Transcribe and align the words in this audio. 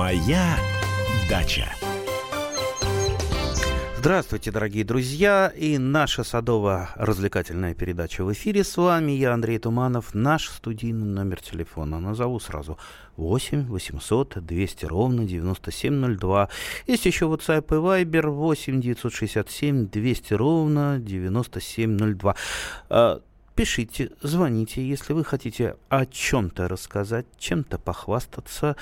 Моя 0.00 0.56
дача. 1.28 1.66
Здравствуйте, 3.98 4.50
дорогие 4.50 4.82
друзья, 4.82 5.52
и 5.54 5.76
наша 5.76 6.24
садово-развлекательная 6.24 7.74
передача 7.74 8.24
в 8.24 8.32
эфире. 8.32 8.64
С 8.64 8.78
вами 8.78 9.12
я, 9.12 9.34
Андрей 9.34 9.58
Туманов, 9.58 10.14
наш 10.14 10.48
студийный 10.48 11.04
номер 11.04 11.42
телефона. 11.42 12.00
Назову 12.00 12.40
сразу 12.40 12.78
8 13.18 13.66
800 13.66 14.38
200 14.42 14.86
ровно 14.86 15.26
9702. 15.26 16.48
Есть 16.86 17.04
еще 17.04 17.26
WhatsApp 17.26 17.66
и 17.66 18.04
Viber 18.04 18.30
8 18.30 18.80
967 18.80 19.90
200 19.90 20.32
ровно 20.32 20.98
9702 20.98 22.36
пишите, 23.60 24.08
звоните, 24.22 24.82
если 24.82 25.12
вы 25.12 25.22
хотите 25.22 25.76
о 25.90 26.06
чем-то 26.06 26.66
рассказать, 26.66 27.26
чем-то 27.38 27.78
похвастаться, 27.78 28.74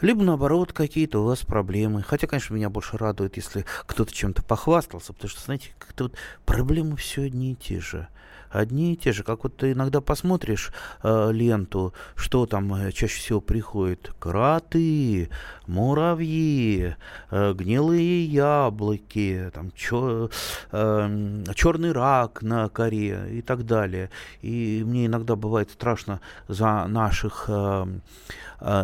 либо 0.00 0.22
наоборот 0.22 0.72
какие-то 0.72 1.20
у 1.20 1.24
вас 1.24 1.40
проблемы. 1.40 2.04
Хотя, 2.04 2.28
конечно, 2.28 2.54
меня 2.54 2.70
больше 2.70 2.96
радует, 2.96 3.36
если 3.36 3.64
кто-то 3.86 4.14
чем-то 4.14 4.44
похвастался, 4.44 5.14
потому 5.14 5.30
что, 5.30 5.40
знаете, 5.40 5.70
как-то 5.80 6.04
вот 6.04 6.14
проблемы 6.46 6.96
все 6.96 7.22
одни 7.22 7.54
и 7.54 7.56
те 7.56 7.80
же 7.80 8.06
одни 8.54 8.94
и 8.94 8.96
те 8.96 9.12
же. 9.12 9.22
Как 9.22 9.44
вот 9.44 9.56
ты 9.56 9.72
иногда 9.72 10.00
посмотришь 10.00 10.72
э, 11.02 11.30
ленту, 11.32 11.92
что 12.14 12.46
там 12.46 12.74
э, 12.74 12.92
чаще 12.92 13.18
всего 13.18 13.40
приходит. 13.40 14.12
Кроты, 14.18 15.28
муравьи, 15.66 16.94
э, 17.30 17.52
гнилые 17.52 18.24
яблоки, 18.24 19.50
там, 19.52 19.72
чё, 19.72 20.30
э, 20.72 21.92
рак 21.92 22.42
на 22.42 22.68
коре 22.68 23.28
и 23.30 23.42
так 23.42 23.66
далее. 23.66 24.10
И 24.42 24.82
мне 24.86 25.06
иногда 25.06 25.36
бывает 25.36 25.70
страшно 25.70 26.20
за 26.48 26.86
наших 26.86 27.46
э, 27.48 27.86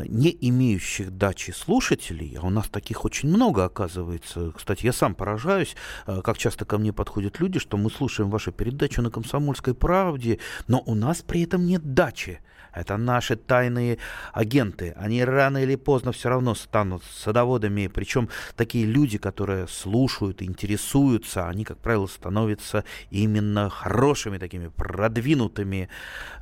не 0.08 0.36
имеющих 0.40 1.10
дачи 1.10 1.50
слушателей, 1.52 2.36
а 2.40 2.46
у 2.46 2.50
нас 2.50 2.68
таких 2.68 3.04
очень 3.04 3.28
много 3.28 3.64
оказывается. 3.64 4.52
Кстати, 4.52 4.86
я 4.86 4.92
сам 4.92 5.14
поражаюсь, 5.14 5.76
э, 6.06 6.20
как 6.22 6.38
часто 6.38 6.64
ко 6.64 6.78
мне 6.78 6.92
подходят 6.92 7.40
люди, 7.40 7.58
что 7.58 7.76
мы 7.76 7.90
слушаем 7.90 8.30
вашу 8.30 8.52
передачу 8.52 9.02
на 9.02 9.10
«Комсомольской 9.10 9.74
правде», 9.74 10.38
но 10.68 10.82
у 10.86 10.94
нас 10.94 11.22
при 11.22 11.42
этом 11.42 11.66
нет 11.66 11.94
дачи. 11.94 12.40
Это 12.72 12.96
наши 12.96 13.36
тайные 13.36 13.98
агенты. 14.32 14.94
Они 14.96 15.24
рано 15.24 15.58
или 15.58 15.76
поздно 15.76 16.12
все 16.12 16.28
равно 16.28 16.54
станут 16.54 17.02
садоводами. 17.04 17.88
Причем 17.88 18.28
такие 18.56 18.86
люди, 18.86 19.18
которые 19.18 19.66
слушают, 19.68 20.42
интересуются, 20.42 21.48
они, 21.48 21.64
как 21.64 21.78
правило, 21.78 22.06
становятся 22.06 22.84
именно 23.10 23.68
хорошими 23.68 24.38
такими 24.38 24.68
продвинутыми 24.68 25.88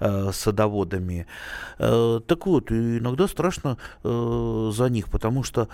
э, 0.01 0.31
садоводами. 0.33 1.27
Э, 1.79 2.21
так 2.27 2.47
вот, 2.47 2.71
иногда 2.71 3.29
страшно 3.29 3.79
э, 4.05 4.71
за 4.73 4.89
них, 4.89 5.09
потому 5.09 5.43
что 5.43 5.69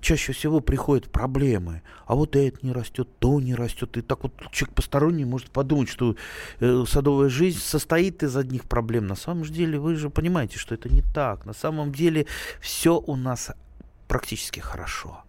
чаще 0.00 0.32
всего 0.32 0.60
приходят 0.60 1.10
проблемы. 1.10 1.82
А 2.06 2.14
вот 2.14 2.36
это 2.36 2.58
не 2.62 2.72
растет, 2.72 3.08
то 3.18 3.40
не 3.40 3.54
растет. 3.54 3.96
И 3.96 4.02
так 4.02 4.22
вот 4.22 4.32
человек 4.50 4.74
посторонний 4.74 5.24
может 5.24 5.50
подумать, 5.50 5.88
что 5.88 6.16
э, 6.60 6.84
садовая 6.86 7.28
жизнь 7.28 7.60
состоит 7.60 8.22
из 8.22 8.36
одних 8.36 8.64
проблем. 8.64 9.06
На 9.06 9.16
самом 9.16 9.44
деле 9.44 9.78
вы 9.86 9.94
же 9.94 10.10
понимаете, 10.10 10.58
что 10.58 10.74
это 10.74 10.88
не 10.88 11.02
так. 11.14 11.46
На 11.46 11.52
самом 11.52 11.92
деле 11.92 12.26
все 12.60 12.98
у 12.98 13.14
нас 13.14 13.52
практически 14.08 14.58
хорошо. 14.58 15.22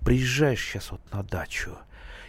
Приезжаешь 0.00 0.60
сейчас 0.60 0.90
вот 0.90 1.00
на 1.12 1.22
дачу, 1.22 1.78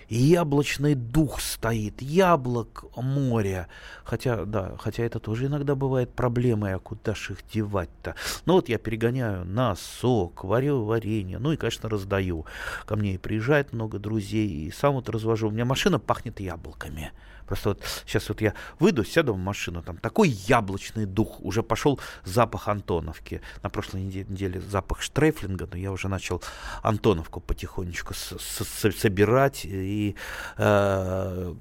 и 0.08 0.16
яблочный 0.16 0.94
дух 0.94 1.42
стоит, 1.42 2.02
яблок 2.02 2.86
море. 2.96 3.68
Хотя, 4.04 4.46
да, 4.46 4.76
хотя 4.80 5.04
это 5.04 5.20
тоже 5.20 5.48
иногда 5.48 5.74
бывает 5.74 6.14
проблемой, 6.14 6.76
а 6.76 6.80
куда 6.80 7.16
ж 7.16 7.32
их 7.32 7.40
девать-то? 7.52 8.16
Ну 8.46 8.54
вот 8.54 8.70
я 8.70 8.78
перегоняю 8.78 9.44
на 9.46 9.76
сок, 9.76 10.44
варю 10.44 10.84
варенье, 10.84 11.40
ну 11.40 11.52
и, 11.52 11.58
конечно, 11.58 11.90
раздаю. 11.90 12.46
Ко 12.86 12.96
мне 12.96 13.16
и 13.16 13.18
приезжает 13.18 13.74
много 13.74 13.98
друзей, 13.98 14.48
и 14.48 14.72
сам 14.72 14.94
вот 14.94 15.10
развожу. 15.10 15.48
У 15.48 15.52
меня 15.52 15.66
машина 15.66 15.98
пахнет 15.98 16.40
яблоками. 16.40 17.12
Просто 17.46 17.70
вот 17.70 17.84
сейчас 18.06 18.30
вот 18.30 18.42
я 18.42 18.54
выйду, 18.80 19.04
сяду 19.04 19.34
в 19.34 19.38
машину, 19.38 19.82
там 19.82 19.98
такой 19.98 20.30
яблочный 20.30 21.06
дух, 21.06 21.40
уже 21.42 21.64
пошел 21.64 22.00
запах 22.24 22.68
Антоновки. 22.68 23.42
На 23.64 23.70
прошлой 23.70 24.02
неделе 24.02 24.62
запах 24.62 25.02
Штрейфлинга, 25.02 25.68
но 25.72 25.78
я 25.78 25.92
уже 25.92 26.08
начал 26.08 26.42
Антоновку 26.82 27.40
потихонечку 27.40 28.14
с 28.14 28.34
-с 28.34 28.92
собирать 28.92 29.66
и 29.66 30.16
э, 30.58 31.56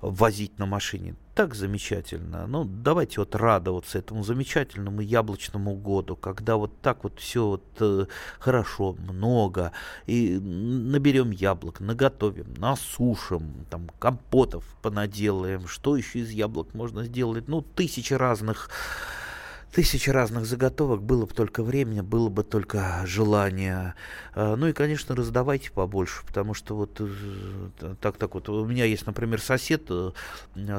возить 0.00 0.58
на 0.58 0.66
машине. 0.66 1.14
Так 1.34 1.54
замечательно. 1.54 2.46
Ну, 2.46 2.64
давайте 2.64 3.20
вот 3.20 3.34
радоваться 3.34 3.98
этому 3.98 4.24
замечательному 4.24 5.02
яблочному 5.02 5.74
году, 5.74 6.16
когда 6.16 6.56
вот 6.56 6.80
так 6.80 7.04
вот 7.04 7.20
все 7.20 7.46
вот 7.46 7.64
э, 7.80 8.06
хорошо, 8.38 8.94
много, 8.94 9.72
и 10.06 10.38
наберем 10.38 11.30
яблок, 11.30 11.80
наготовим, 11.80 12.54
насушим, 12.56 13.66
там 13.68 13.90
компотов 13.98 14.64
понаделаем, 14.80 15.68
что 15.68 15.96
еще 15.96 16.20
из 16.20 16.30
яблок 16.30 16.72
можно 16.72 17.04
сделать, 17.04 17.48
ну, 17.48 17.60
тысячи 17.60 18.14
разных 18.14 18.70
тысячи 19.76 20.08
разных 20.08 20.46
заготовок, 20.46 21.02
было 21.02 21.26
бы 21.26 21.34
только 21.34 21.62
времени, 21.62 22.00
было 22.00 22.30
бы 22.30 22.44
только 22.44 23.02
желание. 23.04 23.92
А, 24.34 24.56
ну 24.56 24.68
и, 24.68 24.72
конечно, 24.72 25.14
раздавайте 25.14 25.70
побольше, 25.70 26.24
потому 26.26 26.54
что 26.54 26.74
вот 26.74 26.96
э, 26.98 27.94
так 28.00 28.16
так 28.16 28.32
вот. 28.32 28.48
У 28.48 28.64
меня 28.64 28.86
есть, 28.86 29.04
например, 29.04 29.38
сосед, 29.38 29.82
э, 29.90 30.12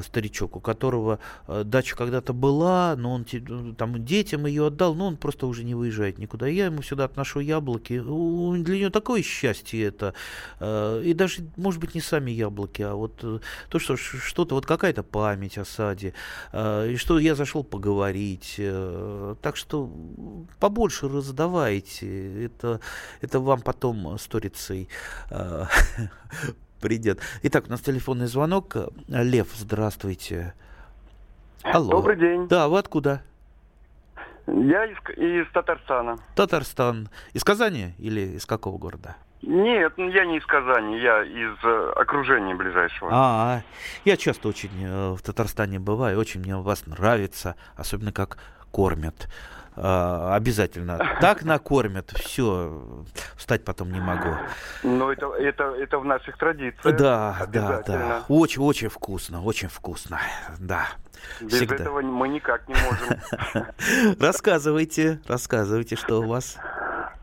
старичок, 0.03 0.56
у 0.56 0.59
которого 0.59 1.19
э, 1.47 1.62
дача 1.63 1.96
когда-то 1.96 2.34
была, 2.34 2.96
но 2.97 3.13
он 3.13 3.75
там 3.75 4.03
детям 4.03 4.47
ее 4.47 4.66
отдал, 4.66 4.96
но 4.96 5.06
он 5.09 5.18
просто 5.18 5.46
уже 5.46 5.63
не 5.63 5.75
выезжает 5.75 6.18
никуда. 6.18 6.47
Я 6.47 6.66
ему 6.66 6.81
сюда 6.81 7.06
отношу 7.06 7.40
яблоки. 7.40 8.00
Для 8.00 8.80
него 8.80 8.90
такое 8.90 9.22
счастье 9.22 9.84
это. 9.86 10.16
И 10.59 11.13
даже, 11.16 11.47
может 11.56 11.80
быть, 11.80 11.94
не 11.94 12.02
сами 12.02 12.31
яблоки, 12.31 12.81
а 12.81 12.96
вот 12.96 13.18
то, 13.18 13.80
что 13.80 13.96
что-то, 13.96 14.56
вот 14.56 14.66
какая-то 14.66 15.03
память 15.03 15.59
о 15.59 15.66
саде. 15.66 16.16
И 16.52 16.96
что 16.97 17.19
я 17.19 17.36
зашел 17.36 17.63
поговорить 17.63 18.59
так 19.42 19.56
что 19.56 19.90
побольше 20.59 21.08
раздавайте. 21.08 22.46
Это, 22.46 22.80
это 23.22 23.40
вам 23.40 23.62
потом 23.62 24.18
сторицей 24.18 24.90
э, 25.31 25.64
придет. 26.81 27.20
Итак, 27.44 27.66
у 27.68 27.70
нас 27.70 27.81
телефонный 27.81 28.28
звонок. 28.28 28.75
Лев, 29.08 29.48
здравствуйте. 29.56 30.53
Алло. 31.64 31.92
Добрый 31.92 32.18
день. 32.18 32.48
Да, 32.48 32.68
вы 32.68 32.80
откуда? 32.80 33.22
Я 34.48 34.86
из, 34.86 34.98
из 35.18 35.52
Татарстана. 35.52 36.18
Татарстан. 36.36 37.09
Из 37.34 37.44
Казани 37.44 37.94
или 37.98 38.22
из 38.38 38.46
какого 38.46 38.78
города? 38.78 39.18
Нет, 39.42 39.94
ну, 39.98 40.09
я 40.09 40.25
не 40.25 40.38
из 40.38 40.46
Казани, 40.46 41.00
я 41.00 41.24
из 41.24 41.64
э, 41.64 41.92
окружения 41.96 42.56
ближайшего. 42.56 43.09
А, 43.14 43.62
я 44.04 44.18
часто 44.18 44.48
очень 44.48 44.72
э, 44.81 45.12
в 45.14 45.22
Татарстане 45.22 45.80
бываю, 45.80 46.18
очень 46.19 46.42
мне 46.42 46.56
вас 46.58 46.88
нравится, 46.88 47.56
особенно 47.75 48.12
как 48.12 48.40
кормят. 48.72 49.28
Uh, 49.76 50.34
обязательно. 50.34 50.98
Так 51.22 51.44
накормят, 51.44 52.10
все, 52.16 53.06
встать 53.36 53.64
потом 53.64 53.92
не 53.92 54.00
могу. 54.00 54.36
Ну, 54.82 55.12
это, 55.12 55.28
это, 55.34 55.66
это 55.66 56.00
в 56.00 56.06
наших 56.06 56.36
традициях. 56.40 56.98
Да, 56.98 57.46
да, 57.48 57.84
да. 57.86 58.24
Очень, 58.28 58.64
очень 58.64 58.90
вкусно, 58.90 59.44
очень 59.44 59.68
вкусно, 59.68 60.20
да. 60.58 60.88
Без 61.42 61.54
Всегда. 61.54 61.76
этого 61.76 62.02
мы 62.02 62.28
никак 62.28 62.68
не 62.68 62.74
можем. 62.74 64.16
Рассказывайте, 64.20 65.20
рассказывайте, 65.28 65.96
что 65.96 66.22
у 66.22 66.28
вас. 66.28 66.58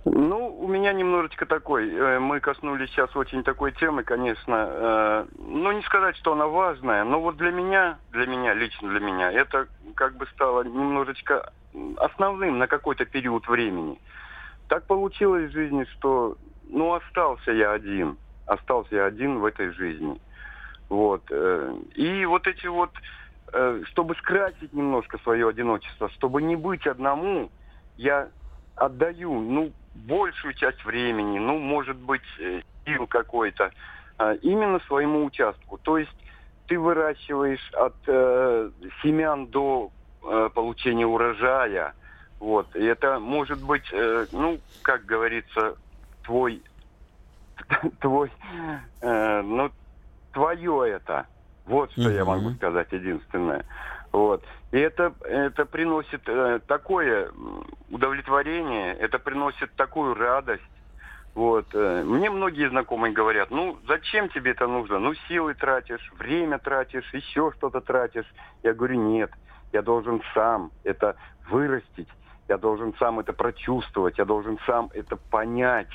Ну, 0.04 0.43
у 0.64 0.66
меня 0.66 0.94
немножечко 0.94 1.44
такой. 1.44 1.90
Э, 1.92 2.18
мы 2.18 2.40
коснулись 2.40 2.88
сейчас 2.88 3.14
очень 3.14 3.42
такой 3.42 3.72
темы, 3.72 4.02
конечно. 4.02 4.68
Э, 4.70 5.26
ну, 5.36 5.72
не 5.72 5.82
сказать, 5.82 6.16
что 6.16 6.32
она 6.32 6.46
важная, 6.46 7.04
но 7.04 7.20
вот 7.20 7.36
для 7.36 7.50
меня, 7.50 7.98
для 8.12 8.26
меня, 8.26 8.54
лично 8.54 8.88
для 8.88 9.00
меня, 9.00 9.30
это 9.30 9.68
как 9.94 10.16
бы 10.16 10.26
стало 10.28 10.62
немножечко 10.64 11.52
основным 11.98 12.58
на 12.58 12.66
какой-то 12.66 13.04
период 13.04 13.46
времени. 13.46 14.00
Так 14.68 14.86
получилось 14.86 15.50
в 15.50 15.52
жизни, 15.52 15.84
что, 15.92 16.38
ну, 16.70 16.94
остался 16.94 17.52
я 17.52 17.72
один. 17.72 18.16
Остался 18.46 18.94
я 18.96 19.04
один 19.04 19.40
в 19.40 19.44
этой 19.44 19.68
жизни. 19.70 20.18
Вот. 20.88 21.24
Э, 21.30 21.76
и 21.94 22.24
вот 22.24 22.46
эти 22.46 22.66
вот, 22.66 22.90
чтобы 23.84 24.14
скрасить 24.16 24.72
немножко 24.72 25.18
свое 25.18 25.46
одиночество, 25.46 26.08
чтобы 26.08 26.40
не 26.40 26.56
быть 26.56 26.86
одному, 26.86 27.50
я 27.98 28.30
отдаю, 28.76 29.32
ну, 29.40 29.72
большую 29.94 30.54
часть 30.54 30.84
времени, 30.84 31.38
ну, 31.38 31.58
может 31.58 31.96
быть, 31.96 32.22
э, 32.38 32.62
сил 32.84 33.06
какой-то, 33.06 33.70
а, 34.18 34.34
именно 34.34 34.80
своему 34.80 35.24
участку. 35.24 35.78
То 35.78 35.98
есть 35.98 36.14
ты 36.66 36.78
выращиваешь 36.78 37.70
от 37.74 37.94
э, 38.06 38.70
семян 39.02 39.46
до 39.46 39.90
э, 40.22 40.50
получения 40.54 41.06
урожая. 41.06 41.94
Вот. 42.40 42.74
И 42.76 42.84
это 42.84 43.18
может 43.18 43.62
быть, 43.62 43.84
э, 43.92 44.26
ну, 44.32 44.58
как 44.82 45.04
говорится, 45.04 45.76
твой, 46.24 46.62
твой, 48.00 48.30
э, 49.00 49.42
ну, 49.42 49.70
твое 50.32 50.90
это. 50.90 51.26
Вот 51.66 51.90
что 51.92 52.02
mm-hmm. 52.02 52.14
я 52.14 52.24
могу 52.24 52.50
сказать 52.50 52.92
единственное. 52.92 53.64
Вот. 54.14 54.44
И 54.70 54.78
это, 54.78 55.12
это 55.24 55.66
приносит 55.66 56.22
э, 56.28 56.60
такое 56.68 57.32
удовлетворение, 57.90 58.94
это 58.94 59.18
приносит 59.18 59.74
такую 59.74 60.14
радость. 60.14 60.62
Вот. 61.34 61.66
Э, 61.74 62.04
мне 62.04 62.30
многие 62.30 62.70
знакомые 62.70 63.12
говорят, 63.12 63.50
ну, 63.50 63.76
зачем 63.88 64.28
тебе 64.28 64.52
это 64.52 64.68
нужно? 64.68 65.00
Ну, 65.00 65.14
силы 65.26 65.54
тратишь, 65.54 66.12
время 66.16 66.60
тратишь, 66.60 67.12
еще 67.12 67.50
что-то 67.56 67.80
тратишь. 67.80 68.32
Я 68.62 68.72
говорю, 68.72 69.00
нет, 69.00 69.32
я 69.72 69.82
должен 69.82 70.22
сам 70.32 70.70
это 70.84 71.16
вырастить, 71.50 72.08
я 72.48 72.56
должен 72.56 72.94
сам 73.00 73.18
это 73.18 73.32
прочувствовать, 73.32 74.16
я 74.16 74.24
должен 74.24 74.60
сам 74.64 74.90
это 74.94 75.16
понять. 75.16 75.90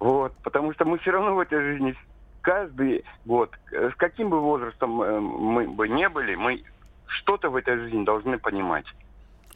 Вот. 0.00 0.32
Потому 0.42 0.72
что 0.72 0.84
мы 0.84 0.98
все 0.98 1.12
равно 1.12 1.36
в 1.36 1.38
этой 1.38 1.60
жизни 1.60 1.94
каждый 2.40 3.04
год, 3.24 3.54
э, 3.70 3.90
с 3.90 3.94
каким 3.94 4.30
бы 4.30 4.40
возрастом 4.40 5.00
э, 5.00 5.20
мы 5.20 5.68
бы 5.68 5.88
не 5.88 6.08
были, 6.08 6.34
мы 6.34 6.64
что-то 7.06 7.50
в 7.50 7.56
этой 7.56 7.76
жизни 7.78 8.04
должны 8.04 8.38
понимать. 8.38 8.86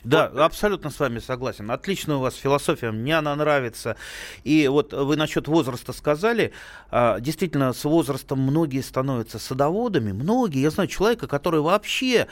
Да, 0.04 0.30
вот. 0.30 0.40
абсолютно 0.40 0.90
с 0.90 0.98
вами 0.98 1.18
согласен. 1.18 1.70
Отличная 1.70 2.16
у 2.16 2.20
вас 2.20 2.34
философия, 2.34 2.90
мне 2.90 3.18
она 3.18 3.34
нравится. 3.36 3.96
И 4.44 4.66
вот 4.68 4.92
вы 4.92 5.16
насчет 5.16 5.48
возраста 5.48 5.92
сказали, 5.92 6.52
а, 6.90 7.20
действительно, 7.20 7.72
с 7.72 7.84
возрастом 7.84 8.40
многие 8.40 8.80
становятся 8.80 9.38
садоводами, 9.38 10.12
многие. 10.12 10.62
Я 10.62 10.70
знаю 10.70 10.88
человека, 10.88 11.26
который 11.26 11.60
вообще, 11.60 12.28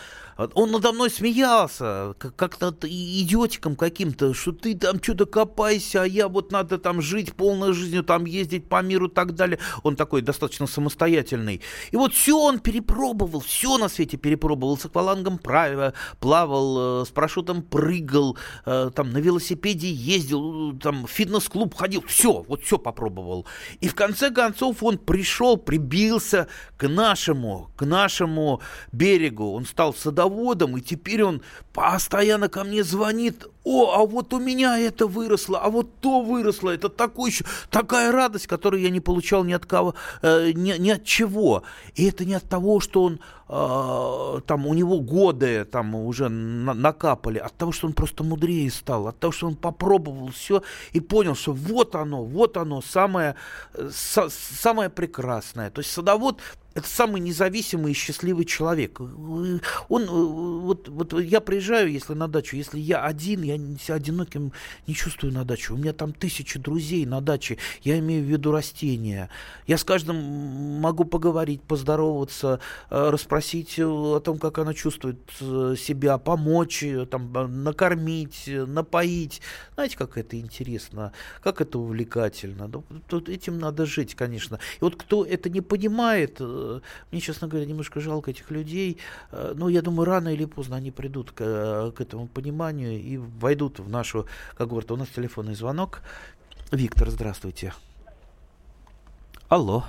он 0.54 0.70
надо 0.70 0.92
мной 0.92 1.10
смеялся, 1.10 2.14
как-то 2.18 2.74
идиотиком 2.82 3.76
каким-то, 3.76 4.34
что 4.34 4.52
ты 4.52 4.76
там 4.76 5.02
что-то 5.02 5.26
копайся, 5.26 6.02
а 6.02 6.06
я 6.06 6.28
вот 6.28 6.52
надо 6.52 6.78
там 6.78 7.02
жить 7.02 7.34
полной 7.34 7.72
жизнью, 7.72 8.02
там 8.02 8.24
ездить 8.24 8.68
по 8.68 8.80
миру 8.82 9.08
и 9.08 9.10
так 9.10 9.34
далее. 9.34 9.58
Он 9.82 9.96
такой 9.96 10.22
достаточно 10.22 10.66
самостоятельный. 10.66 11.60
И 11.90 11.96
вот 11.96 12.14
все 12.14 12.38
он 12.38 12.60
перепробовал, 12.60 13.40
все 13.40 13.78
на 13.78 13.88
свете 13.88 14.16
перепробовал, 14.16 14.78
с 14.78 14.86
аквалангом 14.86 15.38
плавал, 15.38 17.02
э, 17.02 17.04
с 17.04 17.08
парашютом 17.08 17.57
там 17.58 17.62
прыгал, 17.62 18.36
э, 18.66 18.90
там 18.94 19.12
на 19.12 19.18
велосипеде 19.18 19.90
ездил, 19.90 20.78
там 20.78 21.06
в 21.06 21.10
фитнес-клуб 21.10 21.74
ходил, 21.74 22.02
все, 22.06 22.44
вот 22.48 22.62
все 22.62 22.78
попробовал. 22.78 23.46
И 23.80 23.88
в 23.88 23.94
конце 23.94 24.30
концов 24.30 24.82
он 24.82 24.98
пришел, 24.98 25.56
прибился 25.56 26.48
к 26.76 26.88
нашему, 26.88 27.70
к 27.76 27.84
нашему 27.84 28.60
берегу. 28.92 29.52
Он 29.52 29.66
стал 29.66 29.94
садоводом, 29.94 30.76
и 30.76 30.80
теперь 30.80 31.22
он 31.22 31.42
постоянно 31.72 32.48
ко 32.48 32.64
мне 32.64 32.84
звонит. 32.84 33.46
О, 33.70 33.92
а 33.92 34.06
вот 34.06 34.32
у 34.32 34.38
меня 34.38 34.78
это 34.78 35.06
выросло, 35.06 35.58
а 35.58 35.68
вот 35.68 36.00
то 36.00 36.22
выросло. 36.22 36.70
Это 36.70 36.88
такой 36.88 37.34
такая 37.68 38.10
радость, 38.10 38.46
которую 38.46 38.80
я 38.80 38.88
не 38.88 39.00
получал 39.00 39.44
ни 39.44 39.52
от 39.52 39.66
кого, 39.66 39.94
э, 40.22 40.52
ни, 40.52 40.72
ни 40.78 40.88
от 40.88 41.04
чего. 41.04 41.64
И 41.94 42.08
это 42.08 42.24
не 42.24 42.32
от 42.32 42.44
того, 42.48 42.80
что 42.80 43.02
он 43.02 43.20
э, 43.46 44.40
там 44.46 44.66
у 44.66 44.72
него 44.72 45.00
годы 45.00 45.66
там 45.66 45.94
уже 45.94 46.30
на, 46.30 46.72
накапали, 46.72 47.38
от 47.38 47.52
того, 47.58 47.72
что 47.72 47.88
он 47.88 47.92
просто 47.92 48.24
мудрее 48.24 48.70
стал, 48.70 49.06
от 49.06 49.18
того, 49.18 49.32
что 49.32 49.48
он 49.48 49.54
попробовал 49.54 50.28
все 50.28 50.62
и 50.94 51.00
понял, 51.00 51.34
что 51.34 51.52
вот 51.52 51.94
оно, 51.94 52.24
вот 52.24 52.56
оно, 52.56 52.80
самое, 52.80 53.34
э, 53.74 53.90
со, 53.92 54.30
самое 54.30 54.88
прекрасное. 54.88 55.70
То 55.70 55.80
есть 55.80 55.92
садовод 55.92 56.40
это 56.78 56.88
самый 56.88 57.20
независимый 57.20 57.92
и 57.92 57.94
счастливый 57.94 58.44
человек. 58.44 59.00
Он, 59.00 59.60
вот, 59.88 60.88
вот 60.88 61.12
я 61.20 61.40
приезжаю, 61.40 61.90
если 61.90 62.14
на 62.14 62.28
дачу, 62.28 62.56
если 62.56 62.78
я 62.78 63.04
один, 63.04 63.42
я 63.42 63.56
себя 63.56 63.94
одиноким 63.94 64.52
не 64.86 64.94
чувствую 64.94 65.32
на 65.32 65.44
дачу. 65.44 65.74
У 65.74 65.76
меня 65.76 65.92
там 65.92 66.12
тысячи 66.12 66.58
друзей 66.58 67.04
на 67.06 67.20
даче, 67.20 67.58
я 67.82 67.98
имею 67.98 68.24
в 68.24 68.28
виду 68.28 68.52
растения. 68.52 69.28
Я 69.66 69.76
с 69.76 69.84
каждым 69.84 70.16
могу 70.80 71.04
поговорить, 71.04 71.62
поздороваться, 71.62 72.60
э, 72.90 73.10
расспросить 73.10 73.78
о 73.78 74.20
том, 74.20 74.38
как 74.38 74.58
она 74.58 74.74
чувствует 74.74 75.18
э, 75.40 75.74
себя, 75.78 76.18
помочь, 76.18 76.84
там, 77.10 77.32
накормить, 77.64 78.44
напоить. 78.46 79.40
Знаете, 79.74 79.96
как 79.96 80.16
это 80.16 80.38
интересно, 80.38 81.12
как 81.42 81.60
это 81.60 81.78
увлекательно. 81.78 82.70
Тут 83.08 83.28
этим 83.28 83.58
надо 83.58 83.86
жить, 83.86 84.14
конечно. 84.14 84.58
И 84.80 84.84
вот 84.84 84.96
кто 84.96 85.24
это 85.24 85.50
не 85.50 85.60
понимает, 85.60 86.36
э, 86.40 86.67
мне, 87.10 87.20
честно 87.20 87.48
говоря, 87.48 87.66
немножко 87.66 88.00
жалко 88.00 88.30
этих 88.30 88.50
людей. 88.50 88.98
Э, 89.32 89.52
но 89.54 89.68
я 89.68 89.82
думаю, 89.82 90.06
рано 90.06 90.28
или 90.32 90.44
поздно 90.44 90.76
они 90.76 90.90
придут 90.90 91.32
к, 91.32 91.40
э, 91.40 91.92
к 91.92 92.00
этому 92.00 92.26
пониманию 92.26 93.00
и 93.00 93.16
войдут 93.16 93.78
в 93.78 93.88
нашу, 93.88 94.26
как 94.56 94.68
говорят, 94.68 94.90
у 94.90 94.96
нас 94.96 95.08
телефонный 95.08 95.54
звонок. 95.54 96.02
Виктор, 96.70 97.08
здравствуйте. 97.08 97.72
Алло. 99.48 99.84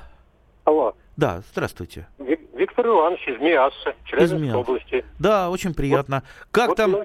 Алло. 0.63 0.95
Да, 1.17 1.41
здравствуйте. 1.51 2.07
Виктор 2.53 2.87
Иванович 2.87 3.27
из 3.27 3.41
Миассы, 3.41 3.95
Челябинской 4.05 4.53
области. 4.53 5.05
Да, 5.19 5.49
очень 5.49 5.73
приятно. 5.73 6.23
Вот, 6.23 6.47
как 6.51 6.67
вот 6.69 6.77
там? 6.77 6.95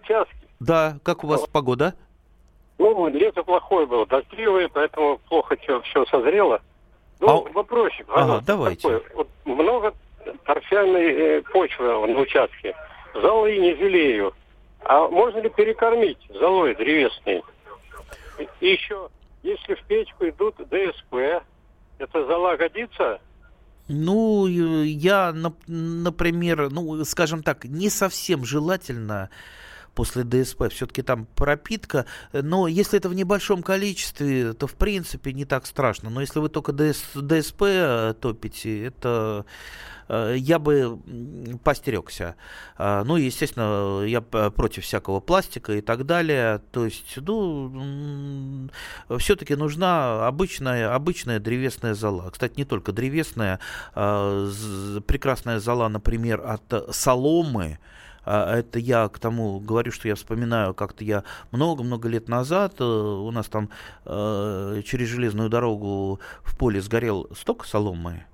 Да, 0.60 0.98
как 1.02 1.24
у 1.24 1.26
вас 1.26 1.46
погода? 1.48 1.94
Ну, 2.78 3.08
лето 3.08 3.42
плохое 3.42 3.86
было, 3.86 4.06
дождливое, 4.06 4.68
поэтому 4.68 5.18
плохо 5.28 5.56
все, 5.62 5.80
все 5.82 6.04
созрело. 6.06 6.60
Ну, 7.20 7.46
а... 7.46 7.52
вопросик. 7.52 8.06
Ага, 8.08 8.42
давайте. 8.46 8.82
Такой. 8.82 9.02
Вот 9.14 9.28
много 9.44 9.94
торфяной 10.44 11.12
э, 11.12 11.42
почвы 11.42 11.86
на 12.06 12.20
участке. 12.20 12.74
Золы 13.14 13.56
не 13.56 13.74
жалею. 13.76 14.34
А 14.84 15.08
можно 15.08 15.38
ли 15.38 15.48
перекормить 15.48 16.18
золой 16.28 16.74
древесной? 16.74 17.42
И 18.60 18.68
еще, 18.68 19.08
если 19.42 19.74
в 19.74 19.82
печку 19.84 20.28
идут 20.28 20.56
ДСП, 20.56 21.42
это 21.98 22.26
зола 22.26 22.56
годится? 22.56 23.20
Ну, 23.88 24.46
я, 24.46 25.34
например, 25.66 26.70
ну, 26.70 27.04
скажем 27.04 27.42
так, 27.42 27.64
не 27.64 27.90
совсем 27.90 28.44
желательно 28.44 29.30
после 29.94 30.24
ДСП. 30.24 30.64
Все-таки 30.70 31.02
там 31.02 31.26
пропитка. 31.34 32.06
Но 32.32 32.68
если 32.68 32.98
это 32.98 33.08
в 33.08 33.14
небольшом 33.14 33.62
количестве, 33.62 34.52
то 34.52 34.66
в 34.66 34.74
принципе 34.74 35.32
не 35.32 35.44
так 35.44 35.66
страшно. 35.66 36.10
Но 36.10 36.20
если 36.20 36.38
вы 36.40 36.48
только 36.48 36.72
ДС, 36.72 37.02
ДСП 37.14 37.62
э, 37.62 38.14
топите, 38.20 38.84
это 38.84 39.46
э, 40.08 40.34
я 40.36 40.58
бы 40.58 41.00
постерегся. 41.62 42.36
А, 42.76 43.04
ну, 43.04 43.16
естественно, 43.16 44.02
я 44.04 44.20
против 44.20 44.84
всякого 44.84 45.20
пластика 45.20 45.72
и 45.74 45.80
так 45.80 46.04
далее. 46.06 46.60
То 46.72 46.84
есть, 46.84 47.16
ну, 47.16 48.68
все-таки 49.18 49.54
нужна 49.54 50.26
обычная, 50.26 50.94
обычная 50.94 51.38
древесная 51.38 51.94
зола. 51.94 52.30
Кстати, 52.30 52.54
не 52.56 52.64
только 52.64 52.92
древесная, 52.92 53.60
а, 53.94 54.50
прекрасная 55.06 55.60
зола, 55.60 55.88
например, 55.88 56.42
от 56.44 56.94
соломы, 56.94 57.78
а, 58.24 58.58
это 58.58 58.78
я 58.78 59.08
к 59.08 59.18
тому 59.18 59.60
говорю, 59.60 59.92
что 59.92 60.08
я 60.08 60.14
вспоминаю, 60.14 60.74
как-то 60.74 61.04
я 61.04 61.24
много-много 61.50 62.08
лет 62.08 62.28
назад, 62.28 62.76
э, 62.78 62.84
у 62.84 63.30
нас 63.30 63.46
там 63.46 63.70
э, 64.04 64.82
через 64.84 65.08
железную 65.08 65.48
дорогу 65.48 66.20
в 66.42 66.56
поле 66.56 66.80
сгорел 66.80 67.28
сток 67.36 67.64
соломы, 67.66 68.24